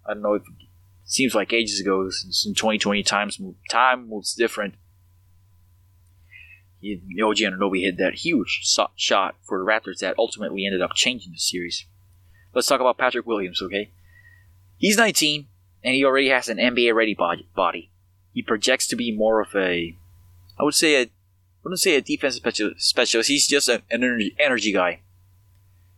I 0.05 0.13
don't 0.13 0.21
know 0.21 0.35
if 0.35 0.43
it 0.43 0.67
seems 1.05 1.33
like 1.33 1.53
ages 1.53 1.79
ago 1.79 2.07
since 2.09 2.45
in 2.45 2.53
2020 2.53 3.01
times 3.03 3.41
time 3.71 4.07
moves 4.07 4.35
different. 4.35 4.75
OG 6.81 7.37
Anunoby 7.37 7.81
hit 7.81 7.97
that 7.97 8.15
huge 8.15 8.61
shot 8.95 9.35
for 9.43 9.59
the 9.59 9.65
Raptors 9.65 9.99
that 9.99 10.17
ultimately 10.17 10.65
ended 10.65 10.81
up 10.81 10.93
changing 10.93 11.33
the 11.33 11.39
series. 11.39 11.85
Let's 12.53 12.67
talk 12.67 12.79
about 12.79 12.97
Patrick 12.97 13.25
Williams, 13.25 13.61
okay? 13.61 13.91
He's 14.77 14.97
19 14.97 15.47
and 15.83 15.95
he 15.95 16.05
already 16.05 16.29
has 16.29 16.49
an 16.49 16.57
NBA 16.57 16.93
ready 16.93 17.15
body. 17.15 17.91
He 18.33 18.41
projects 18.41 18.87
to 18.87 18.95
be 18.95 19.15
more 19.15 19.41
of 19.41 19.55
a, 19.55 19.97
I 20.59 20.63
would 20.63 20.73
say 20.73 20.95
a, 20.95 21.01
I 21.01 21.09
wouldn't 21.63 21.79
say 21.79 21.95
a 21.95 22.01
defensive 22.01 22.73
specialist. 22.77 23.29
He's 23.29 23.47
just 23.47 23.67
an 23.67 23.81
energy, 23.91 24.35
energy 24.39 24.71
guy. 24.71 25.01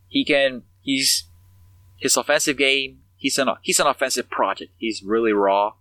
He 0.08 0.24
can, 0.24 0.62
he's, 0.80 1.24
his 1.96 2.16
offensive 2.16 2.56
game, 2.56 3.00
he's 3.16 3.38
an, 3.38 3.48
he's 3.62 3.78
an 3.78 3.86
offensive 3.86 4.28
project. 4.28 4.72
He's 4.76 5.02
really 5.02 5.32
raw. 5.32 5.74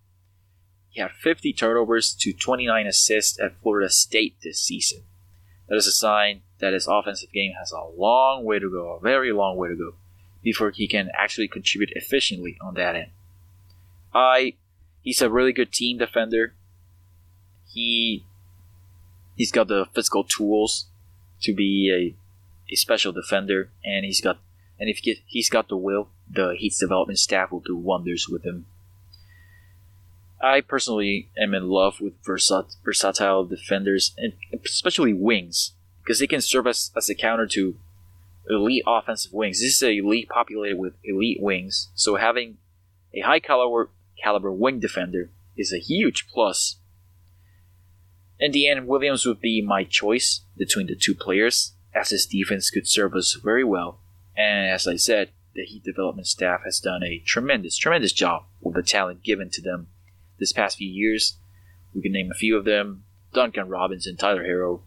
He 0.92 1.00
had 1.00 1.12
50 1.12 1.54
turnovers 1.54 2.14
to 2.20 2.34
29 2.34 2.86
assists 2.86 3.40
at 3.40 3.60
Florida 3.62 3.90
State 3.90 4.36
this 4.44 4.60
season. 4.60 5.04
That 5.70 5.78
is 5.78 5.88
a 5.88 5.92
sign 5.92 6.42
that 6.60 6.74
his 6.74 6.86
offensive 6.86 7.32
game 7.32 7.54
has 7.58 7.72
a 7.72 7.82
long 7.98 8.44
way 8.44 8.60
to 8.60 8.70
go, 8.70 8.92
a 8.92 9.00
very 9.00 9.32
long 9.32 9.56
way 9.56 9.70
to 9.70 9.76
go, 9.76 9.94
before 10.44 10.72
he 10.72 10.88
can 10.88 11.10
actually 11.18 11.48
contribute 11.48 11.92
efficiently 11.96 12.58
on 12.62 12.74
that 12.74 12.96
end. 12.96 13.12
I, 14.14 14.56
he's 15.02 15.22
a 15.22 15.30
really 15.30 15.54
good 15.54 15.72
team 15.72 15.98
defender. 15.98 16.56
He, 17.74 18.26
he's 19.38 19.52
got 19.52 19.70
the 19.70 19.86
physical 19.96 20.26
tools 20.26 20.88
to 21.44 21.54
be 21.54 21.90
a, 22.70 22.74
a 22.74 22.76
special 22.76 23.14
defender, 23.14 23.72
and 23.86 24.04
he's 24.04 24.20
got, 24.20 24.40
and 24.78 24.90
if 24.90 24.98
he, 24.98 25.24
he's 25.26 25.50
got 25.50 25.70
the 25.70 25.78
will, 25.78 26.10
the 26.30 26.54
Heat's 26.58 26.80
development 26.80 27.20
staff 27.20 27.50
will 27.50 27.62
do 27.62 27.78
wonders 27.78 28.28
with 28.28 28.44
him. 28.44 28.66
I 30.42 30.62
personally 30.62 31.30
am 31.38 31.54
in 31.54 31.68
love 31.68 32.02
with 32.02 32.22
versat- 32.24 32.76
versatile 32.84 33.46
defenders, 33.46 34.14
and 34.18 34.34
especially 34.66 35.14
wings, 35.14 35.74
because 36.04 36.20
they 36.20 36.28
can 36.28 36.42
serve 36.42 36.68
as, 36.68 36.92
as 36.96 37.10
a 37.10 37.16
counter 37.16 37.48
to 37.48 37.78
elite 38.50 38.84
offensive 38.88 39.34
wings. 39.34 39.60
This 39.60 39.76
is 39.76 39.84
a 39.84 40.02
league 40.02 40.30
populated 40.30 40.78
with 40.78 40.94
elite 41.04 41.42
wings, 41.42 41.90
so 41.94 42.16
having 42.16 42.58
a 43.14 43.22
high 43.22 43.40
caliber 43.40 43.92
caliber 44.22 44.52
wing 44.52 44.80
defender 44.80 45.32
is 45.58 45.74
a 45.74 45.80
huge 45.80 46.28
plus. 46.28 46.78
In 48.40 48.52
the 48.52 48.68
end, 48.68 48.88
Williams 48.88 49.26
would 49.26 49.40
be 49.40 49.62
my 49.62 49.84
choice 49.84 50.42
between 50.58 50.88
the 50.88 50.96
two 50.96 51.14
players, 51.14 51.74
as 51.94 52.10
his 52.10 52.26
defense 52.26 52.72
could 52.72 52.88
serve 52.88 53.14
us 53.14 53.38
very 53.44 53.64
well. 53.64 54.00
And 54.36 54.72
as 54.72 54.88
I 54.88 54.96
said, 54.96 55.30
the 55.54 55.64
Heat 55.64 55.84
development 55.84 56.28
staff 56.28 56.62
has 56.64 56.80
done 56.80 57.04
a 57.04 57.20
tremendous, 57.20 57.78
tremendous 57.78 58.14
job 58.14 58.46
with 58.62 58.76
the 58.76 58.82
talent 58.82 59.24
given 59.24 59.50
to 59.52 59.62
them 59.62 59.88
this 60.42 60.52
past 60.52 60.78
few 60.78 60.90
years. 60.90 61.38
We 61.96 62.02
can 62.02 62.12
name 62.12 62.32
a 62.32 62.38
few 62.38 62.58
of 62.58 62.66
them 62.66 63.06
Duncan 63.34 63.70
Robinson, 63.70 64.18
Tyler 64.18 64.44
Herro, 64.44 64.82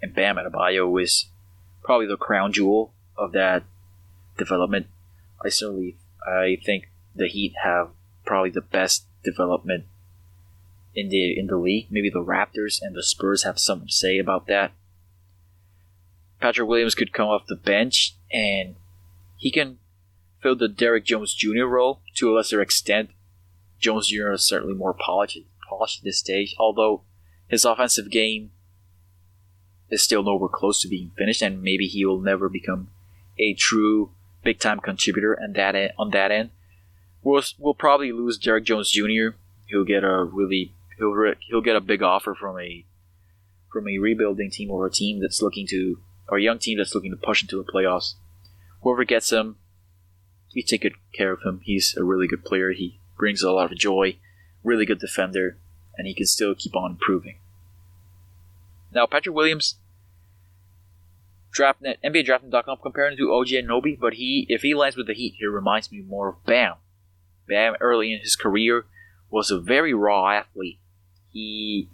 and 0.00 0.14
Bam 0.14 0.36
Adebayo 0.36 1.02
is 1.02 1.26
probably 1.82 2.06
the 2.06 2.16
crown 2.16 2.52
jewel 2.52 2.94
of 3.18 3.32
that 3.32 3.64
development. 4.38 4.86
I 5.44 5.50
certainly 5.50 5.96
I 6.26 6.58
think 6.64 6.88
the 7.14 7.28
Heat 7.28 7.54
have 7.62 7.90
probably 8.24 8.50
the 8.50 8.60
best 8.60 9.06
development 9.22 9.84
in 10.94 11.08
the 11.08 11.38
in 11.38 11.46
the 11.48 11.56
league. 11.56 11.88
Maybe 11.90 12.08
the 12.08 12.24
Raptors 12.24 12.80
and 12.80 12.94
the 12.94 13.02
Spurs 13.02 13.42
have 13.42 13.58
something 13.58 13.88
to 13.88 13.94
say 13.94 14.18
about 14.18 14.46
that. 14.46 14.72
Patrick 16.40 16.68
Williams 16.68 16.94
could 16.94 17.12
come 17.12 17.28
off 17.28 17.46
the 17.46 17.56
bench 17.56 18.14
and 18.32 18.76
he 19.36 19.50
can 19.50 19.78
fill 20.40 20.56
the 20.56 20.68
Derrick 20.68 21.04
Jones 21.04 21.34
Jr. 21.34 21.64
role 21.64 22.00
to 22.14 22.30
a 22.30 22.34
lesser 22.34 22.62
extent. 22.62 23.10
Jones 23.80 24.08
Jr. 24.08 24.32
is 24.32 24.46
certainly 24.46 24.74
more 24.74 24.94
polished, 24.94 25.38
polished 25.68 26.00
at 26.00 26.04
this 26.04 26.18
stage, 26.18 26.54
although 26.58 27.02
his 27.48 27.64
offensive 27.64 28.10
game 28.10 28.50
is 29.90 30.02
still 30.02 30.22
nowhere 30.22 30.48
close 30.48 30.80
to 30.82 30.88
being 30.88 31.10
finished, 31.16 31.42
and 31.42 31.62
maybe 31.62 31.86
he 31.86 32.04
will 32.04 32.20
never 32.20 32.48
become 32.48 32.88
a 33.38 33.54
true 33.54 34.10
big 34.44 34.60
time 34.60 34.80
contributor 34.80 35.32
and 35.32 35.54
that 35.54 35.74
end, 35.74 35.92
on 35.98 36.10
that 36.10 36.30
end. 36.30 36.50
We'll, 37.22 37.42
we'll 37.58 37.74
probably 37.74 38.12
lose 38.12 38.38
Derrick 38.38 38.64
Jones 38.64 38.90
Jr. 38.90 39.36
He'll 39.66 39.84
get 39.84 40.04
a 40.04 40.24
really 40.24 40.74
he'll 40.98 41.34
he'll 41.48 41.60
get 41.60 41.76
a 41.76 41.80
big 41.80 42.02
offer 42.02 42.34
from 42.34 42.58
a 42.58 42.84
from 43.72 43.88
a 43.88 43.98
rebuilding 43.98 44.50
team 44.50 44.70
or 44.70 44.86
a 44.86 44.90
team 44.90 45.20
that's 45.20 45.42
looking 45.42 45.66
to 45.68 45.98
or 46.28 46.38
a 46.38 46.42
young 46.42 46.58
team 46.58 46.78
that's 46.78 46.94
looking 46.94 47.10
to 47.10 47.16
push 47.16 47.42
into 47.42 47.56
the 47.56 47.70
playoffs. 47.72 48.14
Whoever 48.82 49.04
gets 49.04 49.30
him, 49.30 49.56
we 50.54 50.62
take 50.62 50.82
good 50.82 50.94
care 51.12 51.32
of 51.32 51.40
him. 51.44 51.60
He's 51.62 51.94
a 51.96 52.04
really 52.04 52.26
good 52.26 52.44
player. 52.44 52.72
He 52.72 52.99
brings 53.20 53.42
a 53.42 53.52
lot 53.52 53.70
of 53.70 53.78
joy, 53.78 54.16
really 54.64 54.86
good 54.86 54.98
defender, 54.98 55.58
and 55.96 56.06
he 56.06 56.14
can 56.14 56.26
still 56.26 56.54
keep 56.54 56.74
on 56.74 56.92
improving. 56.92 57.36
Now, 58.92 59.06
Patrick 59.06 59.36
Williams, 59.36 59.76
DraftNet, 61.54 61.96
NBA 62.02 62.26
DraftNet.com 62.26 62.78
comparing 62.82 63.18
to 63.18 63.32
OG 63.32 63.48
Anunoby, 63.48 64.00
but 64.00 64.14
he, 64.14 64.46
if 64.48 64.62
he 64.62 64.74
lands 64.74 64.96
with 64.96 65.06
the 65.06 65.12
Heat, 65.12 65.34
he 65.38 65.46
reminds 65.46 65.92
me 65.92 66.00
more 66.00 66.30
of 66.30 66.44
Bam. 66.46 66.76
Bam, 67.46 67.74
early 67.80 68.12
in 68.12 68.20
his 68.20 68.36
career, 68.36 68.86
was 69.30 69.50
a 69.50 69.60
very 69.60 69.92
raw 69.92 70.30
athlete. 70.30 70.78
He, 71.30 71.90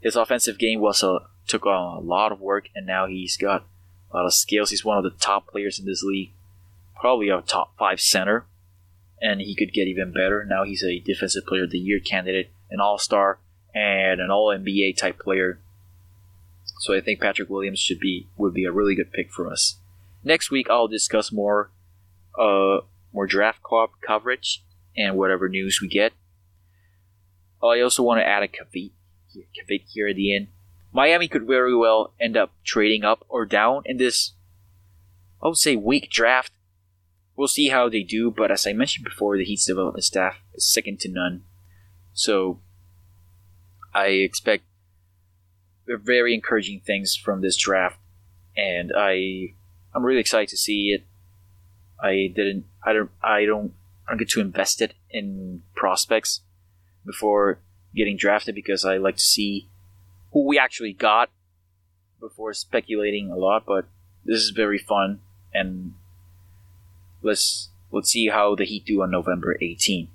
his 0.00 0.16
offensive 0.16 0.58
game 0.58 0.80
was 0.80 1.02
a 1.02 1.20
took 1.48 1.64
on 1.64 1.96
a 1.96 2.00
lot 2.00 2.30
of 2.30 2.40
work, 2.40 2.68
and 2.74 2.86
now 2.86 3.06
he's 3.06 3.38
got 3.38 3.64
a 4.12 4.16
lot 4.16 4.26
of 4.26 4.34
skills. 4.34 4.68
He's 4.68 4.84
one 4.84 4.98
of 4.98 5.04
the 5.04 5.18
top 5.18 5.48
players 5.48 5.78
in 5.78 5.86
this 5.86 6.02
league, 6.02 6.32
probably 7.00 7.30
a 7.30 7.40
top 7.40 7.76
five 7.78 8.00
center, 8.00 8.44
and 9.22 9.40
he 9.40 9.54
could 9.54 9.72
get 9.72 9.86
even 9.86 10.12
better. 10.12 10.44
Now 10.44 10.64
he's 10.64 10.82
a 10.82 10.98
Defensive 10.98 11.46
Player 11.46 11.64
of 11.64 11.70
the 11.70 11.78
Year 11.78 12.00
candidate, 12.00 12.50
an 12.70 12.80
All 12.80 12.98
Star, 12.98 13.38
and 13.74 14.20
an 14.20 14.30
All 14.30 14.48
NBA 14.48 14.96
type 14.96 15.18
player. 15.18 15.60
So 16.80 16.94
I 16.94 17.00
think 17.00 17.20
Patrick 17.20 17.48
Williams 17.48 17.78
should 17.78 18.00
be 18.00 18.28
would 18.36 18.52
be 18.52 18.64
a 18.64 18.72
really 18.72 18.96
good 18.96 19.12
pick 19.12 19.30
for 19.30 19.50
us. 19.50 19.78
Next 20.24 20.50
week 20.50 20.68
I'll 20.68 20.88
discuss 20.88 21.32
more 21.32 21.70
uh 22.38 22.78
more 23.12 23.26
draft 23.26 23.62
co- 23.62 23.90
coverage 24.04 24.64
and 24.96 25.16
whatever 25.16 25.48
news 25.48 25.80
we 25.80 25.88
get. 25.88 26.12
I 27.62 27.80
also 27.80 28.02
want 28.02 28.18
to 28.20 28.26
add 28.26 28.42
a 28.42 28.48
caveat 28.48 28.90
caveat 29.54 29.88
here 29.88 30.08
at 30.08 30.16
the 30.16 30.34
end. 30.34 30.48
Miami 30.92 31.28
could 31.28 31.46
very 31.46 31.74
well 31.74 32.12
end 32.20 32.36
up 32.36 32.52
trading 32.64 33.04
up 33.04 33.24
or 33.28 33.46
down 33.46 33.82
in 33.86 33.98
this 33.98 34.32
I 35.42 35.48
would 35.48 35.56
say 35.56 35.76
weak 35.76 36.10
draft. 36.10 36.52
We'll 37.42 37.48
see 37.48 37.70
how 37.70 37.88
they 37.88 38.04
do, 38.04 38.30
but 38.30 38.52
as 38.52 38.68
I 38.68 38.72
mentioned 38.72 39.04
before, 39.04 39.36
the 39.36 39.44
Heat's 39.44 39.66
development 39.66 40.04
staff 40.04 40.36
is 40.54 40.72
second 40.72 41.00
to 41.00 41.08
none. 41.08 41.42
So 42.12 42.60
I 43.92 44.10
expect 44.22 44.62
very 45.88 46.34
encouraging 46.34 46.82
things 46.86 47.16
from 47.16 47.40
this 47.40 47.56
draft, 47.56 47.98
and 48.56 48.92
I 48.96 49.54
I'm 49.92 50.04
really 50.04 50.20
excited 50.20 50.50
to 50.50 50.56
see 50.56 50.90
it. 50.90 51.04
I 52.00 52.32
didn't 52.32 52.66
I 52.84 52.92
don't 52.92 53.10
I 53.20 53.44
don't 53.44 53.72
I 54.06 54.12
don't 54.12 54.18
get 54.18 54.28
too 54.28 54.40
invested 54.40 54.94
in 55.10 55.64
prospects 55.74 56.42
before 57.04 57.58
getting 57.92 58.16
drafted 58.16 58.54
because 58.54 58.84
I 58.84 58.98
like 58.98 59.16
to 59.16 59.20
see 59.20 59.68
who 60.32 60.46
we 60.46 60.60
actually 60.60 60.92
got 60.92 61.28
before 62.20 62.54
speculating 62.54 63.32
a 63.32 63.36
lot. 63.36 63.64
But 63.66 63.86
this 64.24 64.38
is 64.38 64.50
very 64.50 64.78
fun, 64.78 65.22
and 65.52 65.94
let's 67.22 67.70
let's 67.90 68.10
see 68.10 68.28
how 68.28 68.54
the 68.54 68.64
Heat 68.64 68.84
do 68.86 69.02
on 69.02 69.10
November 69.10 69.56
18. 69.60 70.08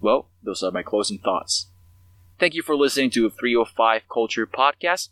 Well, 0.00 0.28
those 0.42 0.62
are 0.62 0.70
my 0.70 0.82
closing 0.82 1.18
thoughts. 1.18 1.68
Thank 2.38 2.54
you 2.54 2.62
for 2.62 2.76
listening 2.76 3.10
to 3.10 3.30
305 3.30 4.02
Culture 4.12 4.46
Podcast. 4.46 5.10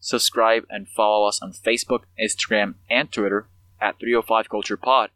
Subscribe 0.00 0.64
and 0.68 0.88
follow 0.88 1.26
us 1.26 1.40
on 1.40 1.52
Facebook, 1.52 2.00
Instagram, 2.20 2.74
and 2.90 3.10
Twitter 3.10 3.48
at 3.80 3.98
305 3.98 4.48
Culture 4.48 4.76
Pod. 4.76 5.10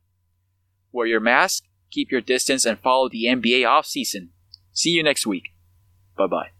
Wear 0.93 1.07
your 1.07 1.21
mask, 1.21 1.65
keep 1.91 2.11
your 2.11 2.21
distance, 2.21 2.65
and 2.65 2.79
follow 2.79 3.09
the 3.09 3.25
NBA 3.25 3.63
offseason. 3.63 4.29
See 4.73 4.91
you 4.91 5.03
next 5.03 5.27
week. 5.27 5.53
Bye 6.17 6.27
bye. 6.27 6.60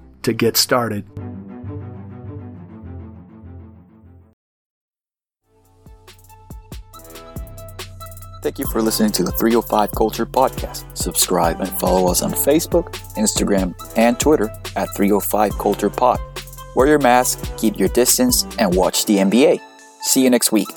to 0.23 0.33
get 0.33 0.57
started. 0.57 1.05
Thank 8.41 8.57
you 8.57 8.65
for 8.65 8.81
listening 8.81 9.11
to 9.13 9.23
the 9.23 9.31
305 9.33 9.91
Culture 9.91 10.25
Podcast. 10.25 10.97
Subscribe 10.97 11.61
and 11.61 11.69
follow 11.79 12.09
us 12.09 12.23
on 12.23 12.31
Facebook, 12.31 12.91
Instagram, 13.15 13.75
and 13.95 14.19
Twitter 14.19 14.51
at 14.75 14.89
305 14.95 15.57
Culture 15.59 15.91
Pod. 15.91 16.19
Wear 16.75 16.87
your 16.87 16.99
mask, 16.99 17.39
keep 17.57 17.77
your 17.77 17.89
distance, 17.89 18.47
and 18.57 18.75
watch 18.75 19.05
the 19.05 19.17
NBA. 19.17 19.59
See 20.01 20.23
you 20.23 20.29
next 20.31 20.51
week. 20.51 20.69